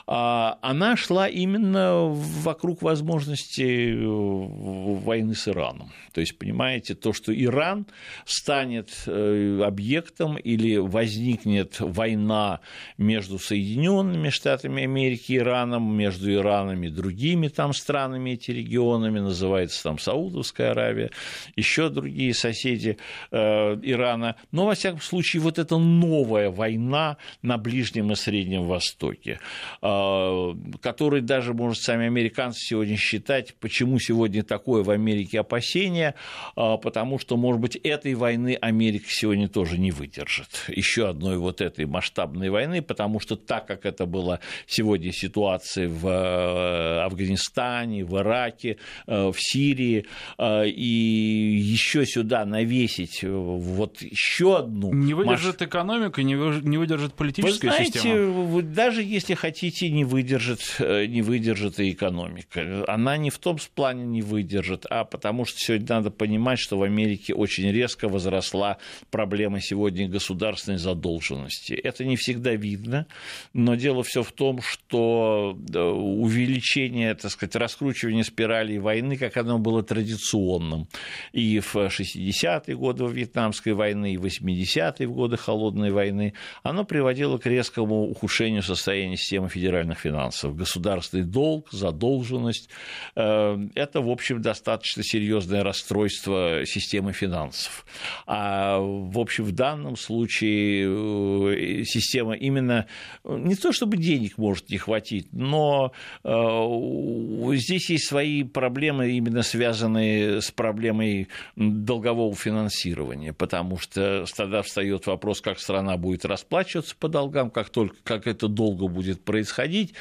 а, 0.06 0.58
она 0.62 0.96
шла 0.96 1.28
именно 1.28 2.06
вокруг 2.06 2.80
возможности 2.80 3.87
войны 3.94 5.34
с 5.34 5.48
Ираном. 5.48 5.92
То 6.12 6.20
есть, 6.20 6.38
понимаете, 6.38 6.94
то, 6.94 7.12
что 7.12 7.32
Иран 7.32 7.86
станет 8.24 8.90
э, 9.06 9.60
объектом 9.64 10.36
или 10.36 10.76
возникнет 10.76 11.76
война 11.78 12.60
между 12.96 13.38
Соединенными 13.38 14.30
Штатами 14.30 14.82
Америки 14.82 15.32
и 15.32 15.36
Ираном, 15.36 15.96
между 15.96 16.32
Ираном 16.32 16.82
и 16.82 16.88
другими 16.88 17.48
там 17.48 17.72
странами, 17.72 18.30
эти 18.30 18.50
регионами, 18.50 19.20
называется 19.20 19.82
там 19.82 19.98
Саудовская 19.98 20.72
Аравия, 20.72 21.10
еще 21.56 21.88
другие 21.88 22.34
соседи, 22.34 22.98
э, 23.30 23.78
Ирана. 23.82 24.36
Но, 24.50 24.66
во 24.66 24.74
всяком 24.74 25.00
случае, 25.00 25.42
вот 25.42 25.58
эта 25.58 25.78
новая 25.78 26.50
война 26.50 27.16
на 27.42 27.58
Ближнем 27.58 28.12
и 28.12 28.14
Среднем 28.16 28.64
Востоке, 28.64 29.38
э, 29.82 30.54
которой 30.82 31.20
даже, 31.20 31.54
может, 31.54 31.82
сами 31.82 32.06
американцы 32.06 32.60
сегодня 32.60 32.96
считать, 32.96 33.54
почему 33.60 33.77
сегодня 34.00 34.42
такое 34.42 34.82
в 34.82 34.90
Америке 34.90 35.40
опасение? 35.40 36.14
Потому 36.54 37.18
что, 37.18 37.36
может 37.36 37.60
быть, 37.60 37.76
этой 37.76 38.14
войны 38.14 38.56
Америка 38.60 39.06
сегодня 39.08 39.48
тоже 39.48 39.78
не 39.78 39.90
выдержит. 39.90 40.64
Еще 40.68 41.08
одной 41.08 41.38
вот 41.38 41.60
этой 41.60 41.86
масштабной 41.86 42.50
войны, 42.50 42.82
потому 42.82 43.20
что 43.20 43.36
так, 43.36 43.66
как 43.66 43.86
это 43.86 44.06
было 44.06 44.40
сегодня 44.66 45.12
ситуация 45.12 45.88
в 45.88 46.06
э, 46.06 47.00
Афганистане, 47.04 48.04
в 48.04 48.16
Ираке, 48.18 48.78
э, 49.06 49.28
в 49.28 49.36
Сирии, 49.36 50.06
э, 50.38 50.68
и 50.68 51.56
еще 51.60 52.06
сюда 52.06 52.44
навесить 52.44 53.22
вот 53.22 54.02
еще 54.02 54.58
одну... 54.58 54.92
Не 54.92 55.14
выдержит 55.14 55.60
маш... 55.60 55.68
экономика, 55.68 56.22
не 56.22 56.36
выдержит 56.36 57.14
политическая 57.14 57.68
Вы 57.68 57.74
знаете, 57.74 57.92
система. 57.92 58.62
даже 58.62 59.02
если 59.02 59.34
хотите, 59.34 59.90
не 59.90 60.04
выдержит, 60.04 60.60
не 60.78 61.22
выдержит 61.22 61.80
и 61.80 61.90
экономика. 61.90 62.84
Она 62.86 63.16
не 63.16 63.30
в 63.30 63.38
том 63.38 63.58
плане 63.70 64.04
не 64.04 64.22
выдержит, 64.22 64.86
а 64.90 65.04
потому 65.04 65.44
что 65.44 65.58
сегодня 65.58 65.86
надо 65.88 66.10
понимать, 66.10 66.58
что 66.58 66.78
в 66.78 66.82
Америке 66.82 67.34
очень 67.34 67.70
резко 67.70 68.08
возросла 68.08 68.78
проблема 69.10 69.60
сегодня 69.60 70.08
государственной 70.08 70.78
задолженности. 70.78 71.74
Это 71.74 72.04
не 72.04 72.16
всегда 72.16 72.54
видно, 72.54 73.06
но 73.52 73.74
дело 73.74 74.02
все 74.02 74.22
в 74.22 74.32
том, 74.32 74.60
что 74.62 75.56
увеличение, 75.74 77.14
так 77.14 77.30
сказать, 77.30 77.56
раскручивание 77.56 78.24
спирали 78.24 78.78
войны, 78.78 79.16
как 79.16 79.36
оно 79.36 79.58
было 79.58 79.82
традиционным 79.82 80.88
и 81.32 81.60
в 81.60 81.76
60-е 81.76 82.76
годы 82.76 83.04
Вьетнамской 83.06 83.72
войны, 83.72 84.14
и 84.14 84.16
в 84.16 84.24
80-е 84.24 85.08
годы 85.08 85.36
Холодной 85.36 85.90
войны, 85.90 86.34
оно 86.62 86.84
приводило 86.84 87.38
к 87.38 87.46
резкому 87.46 88.10
ухудшению 88.10 88.62
состояния 88.62 89.16
системы 89.16 89.48
федеральных 89.48 89.98
финансов. 89.98 90.56
Государственный 90.56 91.24
долг, 91.24 91.68
задолженность 91.70 92.68
э,– 93.14 93.56
это, 93.74 94.00
в 94.00 94.10
общем, 94.10 94.42
достаточно 94.42 95.02
серьезное 95.02 95.62
расстройство 95.62 96.64
системы 96.64 97.12
финансов. 97.12 97.86
А, 98.26 98.78
в 98.78 99.18
общем, 99.18 99.44
в 99.44 99.52
данном 99.52 99.96
случае 99.96 100.88
э, 100.88 101.84
система 101.84 102.34
именно 102.34 102.86
не 103.24 103.54
то 103.54 103.72
чтобы 103.72 103.96
денег 103.96 104.38
может 104.38 104.70
не 104.70 104.78
хватить, 104.78 105.28
но 105.32 105.92
э, 106.24 107.56
здесь 107.56 107.90
есть 107.90 108.08
свои 108.08 108.42
проблемы, 108.42 109.10
именно 109.10 109.42
связанные 109.42 110.40
с 110.40 110.50
проблемой 110.50 111.28
долгового 111.56 112.34
финансирования, 112.34 113.32
потому 113.32 113.78
что 113.78 114.24
тогда 114.36 114.62
встает 114.62 115.06
вопрос, 115.06 115.40
как 115.40 115.58
страна 115.58 115.96
будет 115.96 116.24
расплачиваться 116.24 116.94
по 116.98 117.08
долгам, 117.08 117.50
как 117.50 117.70
только 117.70 117.96
как 118.04 118.26
это 118.26 118.48
долго 118.48 118.88
будет 118.88 119.22
происходить. 119.22 119.94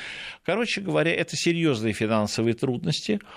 Короче 0.43 0.81
говоря, 0.81 1.13
это 1.13 1.35
серьезные 1.35 1.93
финансовые 1.93 2.53
трудности. 2.53 3.19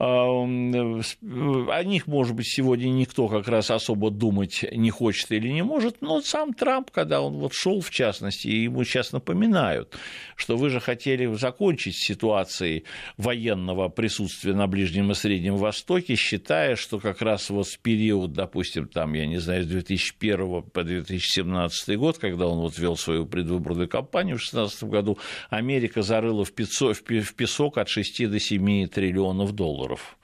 О 0.00 0.46
них, 0.46 2.06
может 2.06 2.36
быть, 2.36 2.46
сегодня 2.46 2.88
никто 2.88 3.26
как 3.26 3.48
раз 3.48 3.72
особо 3.72 4.12
думать 4.12 4.64
не 4.70 4.90
хочет 4.90 5.32
или 5.32 5.48
не 5.48 5.64
может, 5.64 6.00
но 6.00 6.20
сам 6.20 6.54
Трамп, 6.54 6.92
когда 6.92 7.20
он 7.20 7.38
вот 7.38 7.52
шел, 7.52 7.80
в 7.80 7.90
частности, 7.90 8.46
ему 8.46 8.84
сейчас 8.84 9.10
напоминают, 9.10 9.96
что 10.36 10.56
вы 10.56 10.70
же 10.70 10.78
хотели 10.78 11.26
закончить 11.34 11.96
ситуацией 11.96 12.84
военного 13.16 13.88
присутствия 13.88 14.54
на 14.54 14.68
Ближнем 14.68 15.10
и 15.10 15.14
Среднем 15.14 15.56
Востоке, 15.56 16.14
считая, 16.14 16.76
что 16.76 17.00
как 17.00 17.20
раз 17.20 17.50
вот 17.50 17.66
в 17.66 17.80
период, 17.80 18.32
допустим, 18.32 18.86
там, 18.86 19.14
я 19.14 19.26
не 19.26 19.38
знаю, 19.38 19.64
с 19.64 19.66
2001 19.66 20.62
по 20.62 20.84
2017 20.84 21.98
год, 21.98 22.18
когда 22.18 22.46
он 22.46 22.60
вот 22.60 22.78
вел 22.78 22.96
свою 22.96 23.26
предвыборную 23.26 23.88
кампанию 23.88 24.36
в 24.36 24.42
2016 24.42 24.84
году, 24.84 25.18
Америка 25.50 26.02
зарыла 26.02 26.44
в 26.44 26.52
песок 26.52 27.78
от 27.78 27.88
6 27.88 28.30
до 28.30 28.38
7 28.38 28.86
триллионов 28.86 29.52
долларов 29.56 29.87
долларов. 29.88 30.16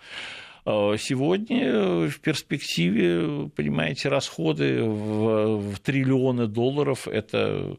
А 0.67 0.97
сегодня 0.97 2.09
в 2.09 2.21
перспективе, 2.21 3.51
понимаете, 3.55 4.09
расходы 4.09 4.83
в, 4.83 5.59
в 5.59 5.79
триллионы 5.81 6.47
долларов 6.47 7.07
это 7.07 7.77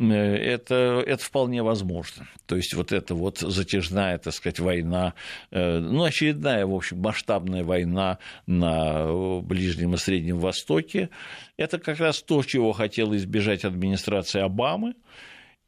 это, 0.00 1.02
это 1.04 1.24
вполне 1.24 1.60
возможно. 1.64 2.28
То 2.46 2.54
есть 2.54 2.72
вот 2.74 2.92
эта 2.92 3.16
вот 3.16 3.38
затяжная, 3.38 4.16
так 4.18 4.32
сказать, 4.32 4.60
война, 4.60 5.14
э, 5.50 5.80
ну, 5.80 6.04
очередная, 6.04 6.64
в 6.66 6.74
общем, 6.74 7.00
масштабная 7.00 7.64
война 7.64 8.18
на 8.46 9.40
Ближнем 9.40 9.94
и 9.94 9.96
Среднем 9.96 10.38
Востоке, 10.38 11.10
это 11.56 11.80
как 11.80 11.98
раз 11.98 12.22
то, 12.22 12.44
чего 12.44 12.70
хотела 12.70 13.16
избежать 13.16 13.64
администрация 13.64 14.44
Обамы, 14.44 14.94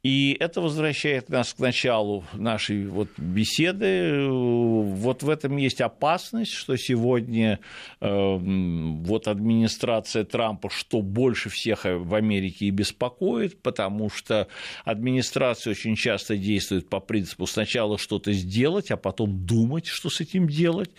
и 0.03 0.35
это 0.39 0.61
возвращает 0.61 1.29
нас 1.29 1.53
к 1.53 1.59
началу 1.59 2.23
нашей 2.33 2.87
вот 2.87 3.09
беседы. 3.17 4.27
Вот 4.29 5.21
в 5.21 5.29
этом 5.29 5.57
есть 5.57 5.79
опасность, 5.79 6.53
что 6.53 6.75
сегодня 6.75 7.59
э, 7.99 8.07
вот 8.09 9.27
администрация 9.27 10.23
Трампа, 10.23 10.71
что 10.71 11.03
больше 11.03 11.49
всех 11.49 11.85
в 11.85 12.15
Америке 12.15 12.65
и 12.65 12.71
беспокоит, 12.71 13.61
потому 13.61 14.09
что 14.09 14.47
администрация 14.85 15.71
очень 15.71 15.95
часто 15.95 16.35
действует 16.35 16.89
по 16.89 16.99
принципу 16.99 17.45
сначала 17.45 17.99
что-то 17.99 18.33
сделать, 18.33 18.89
а 18.89 18.97
потом 18.97 19.45
думать, 19.45 19.85
что 19.85 20.09
с 20.09 20.19
этим 20.19 20.47
делать. 20.47 20.89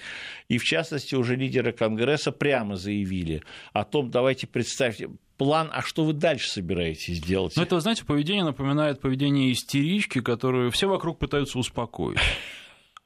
И 0.49 0.59
в 0.59 0.65
частности 0.65 1.17
уже 1.17 1.35
лидеры 1.35 1.73
Конгресса 1.73 2.31
прямо 2.31 2.77
заявили 2.77 3.43
о 3.73 3.85
том, 3.85 4.13
давайте 4.13 4.47
представьте, 4.47 5.09
план, 5.37 5.71
а 5.73 5.83
что 5.83 6.05
вы 6.05 6.13
дальше 6.13 6.49
собираетесь 6.51 7.21
делать? 7.21 7.57
Ну, 7.57 7.63
это, 7.63 7.81
знаете, 7.81 8.05
поведение 8.05 8.45
напоминает 8.45 9.01
поведение 9.01 9.53
истерички, 9.53 10.21
которую 10.21 10.71
все 10.71 10.89
вокруг 10.89 11.19
пытаются 11.19 11.59
успокоить. 11.59 12.19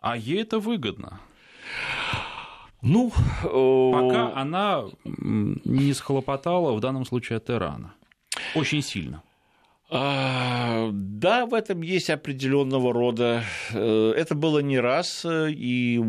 А 0.01 0.17
ей 0.17 0.43
это 0.43 0.59
выгодно. 0.59 1.21
Ну, 2.83 3.11
пока 3.43 4.33
она 4.35 4.85
не 5.05 5.93
схлопотала, 5.93 6.73
в 6.73 6.81
данном 6.81 7.05
случае 7.05 7.39
от 7.39 7.51
Ирана. 7.51 7.95
Очень 8.55 8.83
сильно. 8.83 9.23
А, 9.89 10.91
да, 10.93 11.47
в 11.47 11.55
этом 11.55 11.83
есть 11.83 12.11
определенного 12.11 12.93
рода. 12.93 13.45
Э, 13.73 14.13
это 14.17 14.35
было 14.35 14.59
не 14.59 14.81
раз, 14.81 15.25
э, 15.25 15.53
и 15.53 16.01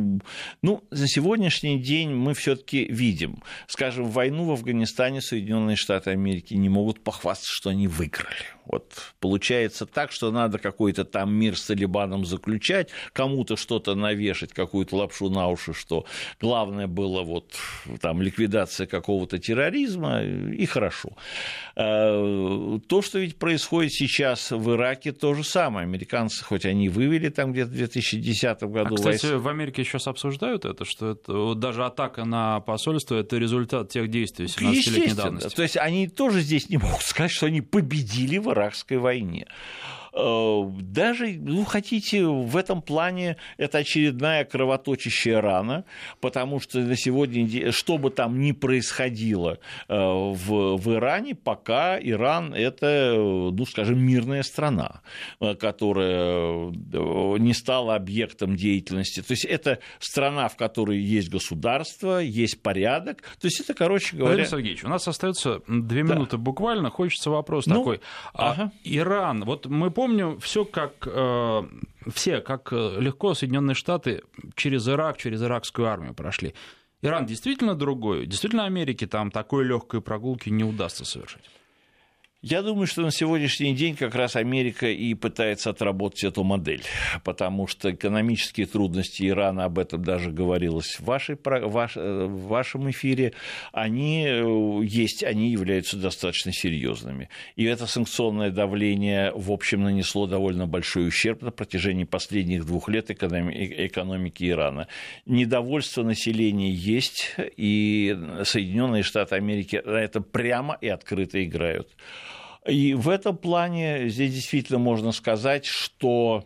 ну, 0.63 0.83
за 0.89 1.07
сегодняшний 1.07 1.79
день 1.79 2.09
мы 2.09 2.33
все-таки 2.33 2.85
видим, 2.85 3.43
скажем, 3.67 4.05
войну 4.05 4.45
в 4.45 4.51
Афганистане 4.51 5.21
Соединенные 5.21 5.75
Штаты 5.75 6.09
Америки 6.09 6.55
не 6.55 6.69
могут 6.69 7.01
похвастаться, 7.01 7.53
что 7.53 7.69
они 7.69 7.87
выиграли. 7.87 8.56
Вот 8.69 8.93
получается 9.19 9.85
так, 9.85 10.11
что 10.11 10.31
надо 10.31 10.59
какой-то 10.59 11.05
там 11.05 11.33
мир 11.33 11.57
с 11.57 11.65
Талибаном 11.65 12.25
заключать, 12.25 12.89
кому-то 13.13 13.55
что-то 13.55 13.95
навешать, 13.95 14.53
какую-то 14.53 14.95
лапшу 14.97 15.29
на 15.29 15.47
уши, 15.47 15.73
что 15.73 16.05
главное 16.39 16.87
было 16.87 17.23
вот 17.23 17.53
там 18.01 18.21
ликвидация 18.21 18.87
какого-то 18.87 19.39
терроризма, 19.39 20.23
и 20.23 20.65
хорошо. 20.65 21.09
Э, 21.75 22.79
то, 22.87 23.01
что 23.01 23.19
ведь 23.19 23.37
происходит 23.37 23.93
сейчас 23.93 24.51
в 24.51 24.71
Ираке, 24.73 25.11
то 25.11 25.33
же 25.33 25.43
самое. 25.43 25.85
Американцы, 25.85 26.43
хоть 26.43 26.65
они 26.65 26.89
вывели 26.89 27.29
там 27.29 27.51
где-то 27.51 27.71
в 27.71 27.73
2010 27.73 28.63
году... 28.63 28.95
А, 28.95 28.97
кстати, 28.97 29.25
войск... 29.25 29.43
в 29.43 29.47
Америке 29.47 29.83
сейчас 29.83 30.07
обсуждают 30.07 30.65
это, 30.65 30.85
что 30.85 31.11
это, 31.11 31.33
вот 31.33 31.59
даже 31.59 31.85
атака 31.85 32.25
на 32.25 32.59
посольство– 32.61 33.15
это 33.19 33.37
результат 33.37 33.89
тех 33.89 34.09
действий 34.09 34.45
17-летней 34.45 35.13
давности. 35.13 35.55
То 35.55 35.63
есть 35.63 35.77
они 35.77 36.07
тоже 36.07 36.41
здесь 36.41 36.69
не 36.69 36.77
могут 36.77 37.01
сказать, 37.01 37.31
что 37.31 37.45
они 37.45 37.61
победили 37.61 38.37
в 38.37 38.49
Иракской 38.57 38.97
войне. 38.97 39.47
Э, 40.13 40.63
даже, 40.81 41.37
ну, 41.39 41.63
хотите, 41.65 42.25
в 42.25 42.55
этом 42.55 42.81
плане 42.81 43.37
это 43.57 43.79
очередная 43.79 44.45
кровоточащая 44.45 45.41
рана, 45.41 45.85
потому 46.21 46.59
что 46.59 46.79
на 46.79 46.95
сегодня, 46.95 47.71
что 47.71 47.97
бы 47.97 48.09
там 48.09 48.39
ни 48.39 48.51
происходило 48.51 49.59
э, 49.87 49.95
в, 49.97 50.77
в 50.77 50.93
Иране, 50.93 51.35
пока 51.35 51.99
Иран– 51.99 52.53
это, 52.55 53.13
ну, 53.15 53.65
скажем, 53.65 53.99
мирная 53.99 54.43
страна, 54.43 55.01
э, 55.39 55.55
которая 55.55 56.71
не 57.39 57.53
стала 57.53 57.95
объектом 57.95 58.55
деятельности. 58.55 59.21
То 59.21 59.31
есть 59.31 59.45
это 59.45 59.79
страна, 59.99 60.47
в 60.47 60.55
которой 60.55 60.99
есть 60.99 61.29
государство, 61.29 62.19
есть 62.19 62.61
порядок. 62.61 63.21
То 63.39 63.47
есть 63.47 63.59
это, 63.59 63.73
короче 63.73 64.15
говоря... 64.15 64.35
Владимир 64.35 64.49
Сергеевич, 64.49 64.83
у 64.83 64.89
нас 64.89 65.07
остается 65.07 65.61
две 65.67 66.03
минуты 66.03 66.37
да. 66.37 66.43
буквально. 66.43 66.89
Хочется 66.89 67.29
вопрос 67.29 67.65
ну, 67.67 67.75
такой. 67.75 68.01
А 68.33 68.51
ага. 68.51 68.71
Иран, 68.83 69.43
вот 69.43 69.65
мы 69.65 69.91
помним, 69.91 70.06
помню 70.07 70.37
все 70.39 70.63
как 70.63 71.05
э, 71.05 71.63
все, 72.13 72.39
как 72.39 72.71
э, 72.71 72.97
легко 72.99 73.33
Соединенные 73.33 73.75
Штаты 73.75 74.21
через 74.55 74.87
Ирак, 74.87 75.17
через 75.17 75.41
иракскую 75.41 75.87
армию 75.87 76.13
прошли. 76.13 76.53
Иран 77.01 77.25
действительно 77.25 77.75
другой, 77.75 78.25
действительно 78.25 78.65
Америке 78.65 79.05
там 79.05 79.31
такой 79.31 79.65
легкой 79.65 80.01
прогулки 80.01 80.49
не 80.49 80.63
удастся 80.63 81.03
совершить. 81.03 81.43
Я 82.49 82.61
думаю, 82.61 82.87
что 82.87 83.01
на 83.01 83.11
сегодняшний 83.11 83.75
день 83.75 83.97
как 83.97 84.15
раз 84.15 84.37
Америка 84.37 84.87
и 84.87 85.13
пытается 85.15 85.71
отработать 85.71 86.23
эту 86.23 86.45
модель, 86.45 86.81
потому 87.25 87.67
что 87.67 87.91
экономические 87.91 88.67
трудности 88.67 89.27
Ирана, 89.27 89.65
об 89.65 89.77
этом 89.77 90.01
даже 90.01 90.31
говорилось 90.31 90.95
в, 90.97 91.01
вашей, 91.01 91.37
ваш, 91.43 91.97
э, 91.97 92.25
в 92.25 92.47
вашем 92.47 92.89
эфире, 92.89 93.33
они 93.73 94.25
э, 94.25 94.79
есть, 94.85 95.25
они 95.25 95.51
являются 95.51 95.97
достаточно 95.97 96.53
серьезными. 96.53 97.27
И 97.57 97.65
это 97.65 97.85
санкционное 97.85 98.49
давление, 98.49 99.33
в 99.35 99.51
общем, 99.51 99.83
нанесло 99.83 100.25
довольно 100.25 100.67
большой 100.67 101.09
ущерб 101.09 101.41
на 101.41 101.51
протяжении 101.51 102.05
последних 102.05 102.65
двух 102.65 102.87
лет 102.87 103.11
экономики 103.11 104.49
Ирана. 104.49 104.87
Недовольство 105.25 106.01
населения 106.01 106.71
есть, 106.71 107.35
и 107.57 108.17
Соединенные 108.45 109.03
Штаты 109.03 109.35
Америки 109.35 109.81
на 109.83 109.97
это 109.97 110.21
прямо 110.21 110.77
и 110.79 110.87
открыто 110.87 111.43
играют. 111.43 111.89
И 112.67 112.93
в 112.93 113.09
этом 113.09 113.37
плане 113.37 114.09
здесь 114.09 114.33
действительно 114.33 114.79
можно 114.79 115.11
сказать, 115.11 115.65
что 115.65 116.43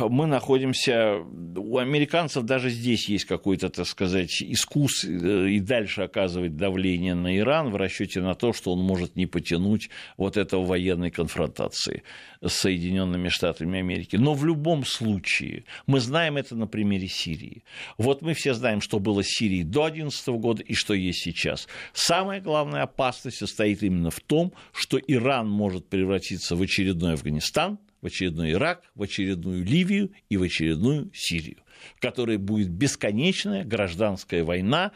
мы 0.00 0.26
находимся, 0.26 1.18
у 1.56 1.78
американцев 1.78 2.44
даже 2.44 2.70
здесь 2.70 3.08
есть 3.08 3.24
какой-то, 3.24 3.68
так 3.70 3.86
сказать, 3.86 4.40
искус 4.42 5.04
э, 5.04 5.48
и 5.50 5.60
дальше 5.60 6.02
оказывать 6.02 6.56
давление 6.56 7.14
на 7.14 7.36
Иран 7.36 7.70
в 7.70 7.76
расчете 7.76 8.20
на 8.20 8.34
то, 8.34 8.52
что 8.52 8.72
он 8.72 8.80
может 8.80 9.16
не 9.16 9.26
потянуть 9.26 9.90
вот 10.16 10.36
этого 10.36 10.64
военной 10.64 11.10
конфронтации 11.10 12.02
с 12.40 12.52
Соединенными 12.52 13.28
Штатами 13.28 13.78
Америки. 13.78 14.16
Но 14.16 14.34
в 14.34 14.44
любом 14.44 14.84
случае, 14.84 15.64
мы 15.86 16.00
знаем 16.00 16.36
это 16.36 16.56
на 16.56 16.66
примере 16.66 17.08
Сирии. 17.08 17.64
Вот 17.98 18.22
мы 18.22 18.34
все 18.34 18.54
знаем, 18.54 18.80
что 18.80 18.98
было 18.98 19.22
с 19.22 19.28
Сирией 19.28 19.64
до 19.64 19.88
2011 19.88 20.28
года 20.28 20.62
и 20.62 20.74
что 20.74 20.94
есть 20.94 21.22
сейчас. 21.22 21.68
Самая 21.92 22.40
главная 22.40 22.82
опасность 22.82 23.38
состоит 23.38 23.82
именно 23.82 24.10
в 24.10 24.20
том, 24.20 24.52
что 24.72 24.98
Иран 24.98 25.48
может 25.48 25.88
превратиться 25.88 26.56
в 26.56 26.62
очередной 26.62 27.14
Афганистан– 27.14 27.78
в 28.04 28.06
очередной 28.06 28.52
Ирак, 28.52 28.82
в 28.94 29.02
очередную 29.02 29.64
Ливию 29.64 30.12
и 30.28 30.36
в 30.36 30.42
очередную 30.42 31.10
Сирию, 31.14 31.56
в 31.96 32.00
которой 32.00 32.36
будет 32.36 32.68
бесконечная 32.68 33.64
гражданская 33.64 34.44
война, 34.44 34.92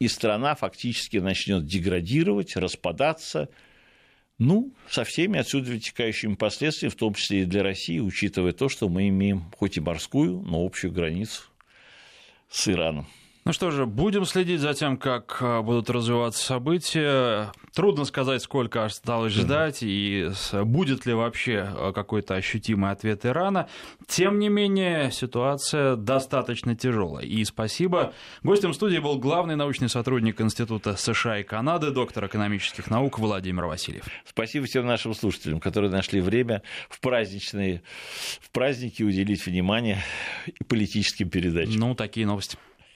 и 0.00 0.08
страна 0.08 0.56
фактически 0.56 1.18
начнет 1.18 1.64
деградировать, 1.66 2.56
распадаться, 2.56 3.48
ну, 4.38 4.72
со 4.90 5.04
всеми 5.04 5.38
отсюда 5.38 5.70
вытекающими 5.70 6.34
последствиями, 6.34 6.92
в 6.92 6.96
том 6.96 7.14
числе 7.14 7.42
и 7.42 7.44
для 7.44 7.62
России, 7.62 8.00
учитывая 8.00 8.52
то, 8.52 8.68
что 8.68 8.88
мы 8.88 9.08
имеем 9.08 9.52
хоть 9.56 9.76
и 9.76 9.80
морскую, 9.80 10.42
но 10.42 10.64
общую 10.64 10.92
границу 10.92 11.44
с 12.50 12.66
Ираном. 12.68 13.06
Ну 13.48 13.54
что 13.54 13.70
же, 13.70 13.86
будем 13.86 14.26
следить 14.26 14.60
за 14.60 14.74
тем, 14.74 14.98
как 14.98 15.38
а, 15.40 15.62
будут 15.62 15.88
развиваться 15.88 16.44
события. 16.44 17.50
Трудно 17.72 18.04
сказать, 18.04 18.42
сколько 18.42 18.84
осталось 18.84 19.32
ждать 19.32 19.78
и 19.80 20.28
будет 20.64 21.06
ли 21.06 21.14
вообще 21.14 21.66
а, 21.66 21.92
какой-то 21.94 22.34
ощутимый 22.34 22.90
ответ 22.90 23.24
Ирана. 23.24 23.66
Тем 24.06 24.38
не 24.38 24.50
менее, 24.50 25.10
ситуация 25.12 25.96
достаточно 25.96 26.76
тяжелая. 26.76 27.24
И 27.24 27.42
спасибо. 27.46 28.12
Гостем 28.42 28.74
студии 28.74 28.98
был 28.98 29.18
главный 29.18 29.56
научный 29.56 29.88
сотрудник 29.88 30.42
Института 30.42 30.96
США 30.96 31.38
и 31.38 31.42
Канады, 31.42 31.90
доктор 31.90 32.26
экономических 32.26 32.90
наук 32.90 33.18
Владимир 33.18 33.64
Васильев. 33.64 34.04
Спасибо 34.26 34.66
всем 34.66 34.84
нашим 34.84 35.14
слушателям, 35.14 35.58
которые 35.58 35.90
нашли 35.90 36.20
время 36.20 36.62
в 36.90 37.00
праздничные 37.00 37.82
в 38.42 38.50
праздники 38.50 39.02
уделить 39.02 39.46
внимание 39.46 40.04
политическим 40.68 41.30
передачам. 41.30 41.80
Ну, 41.80 41.94
такие 41.94 42.26
новости. 42.26 42.58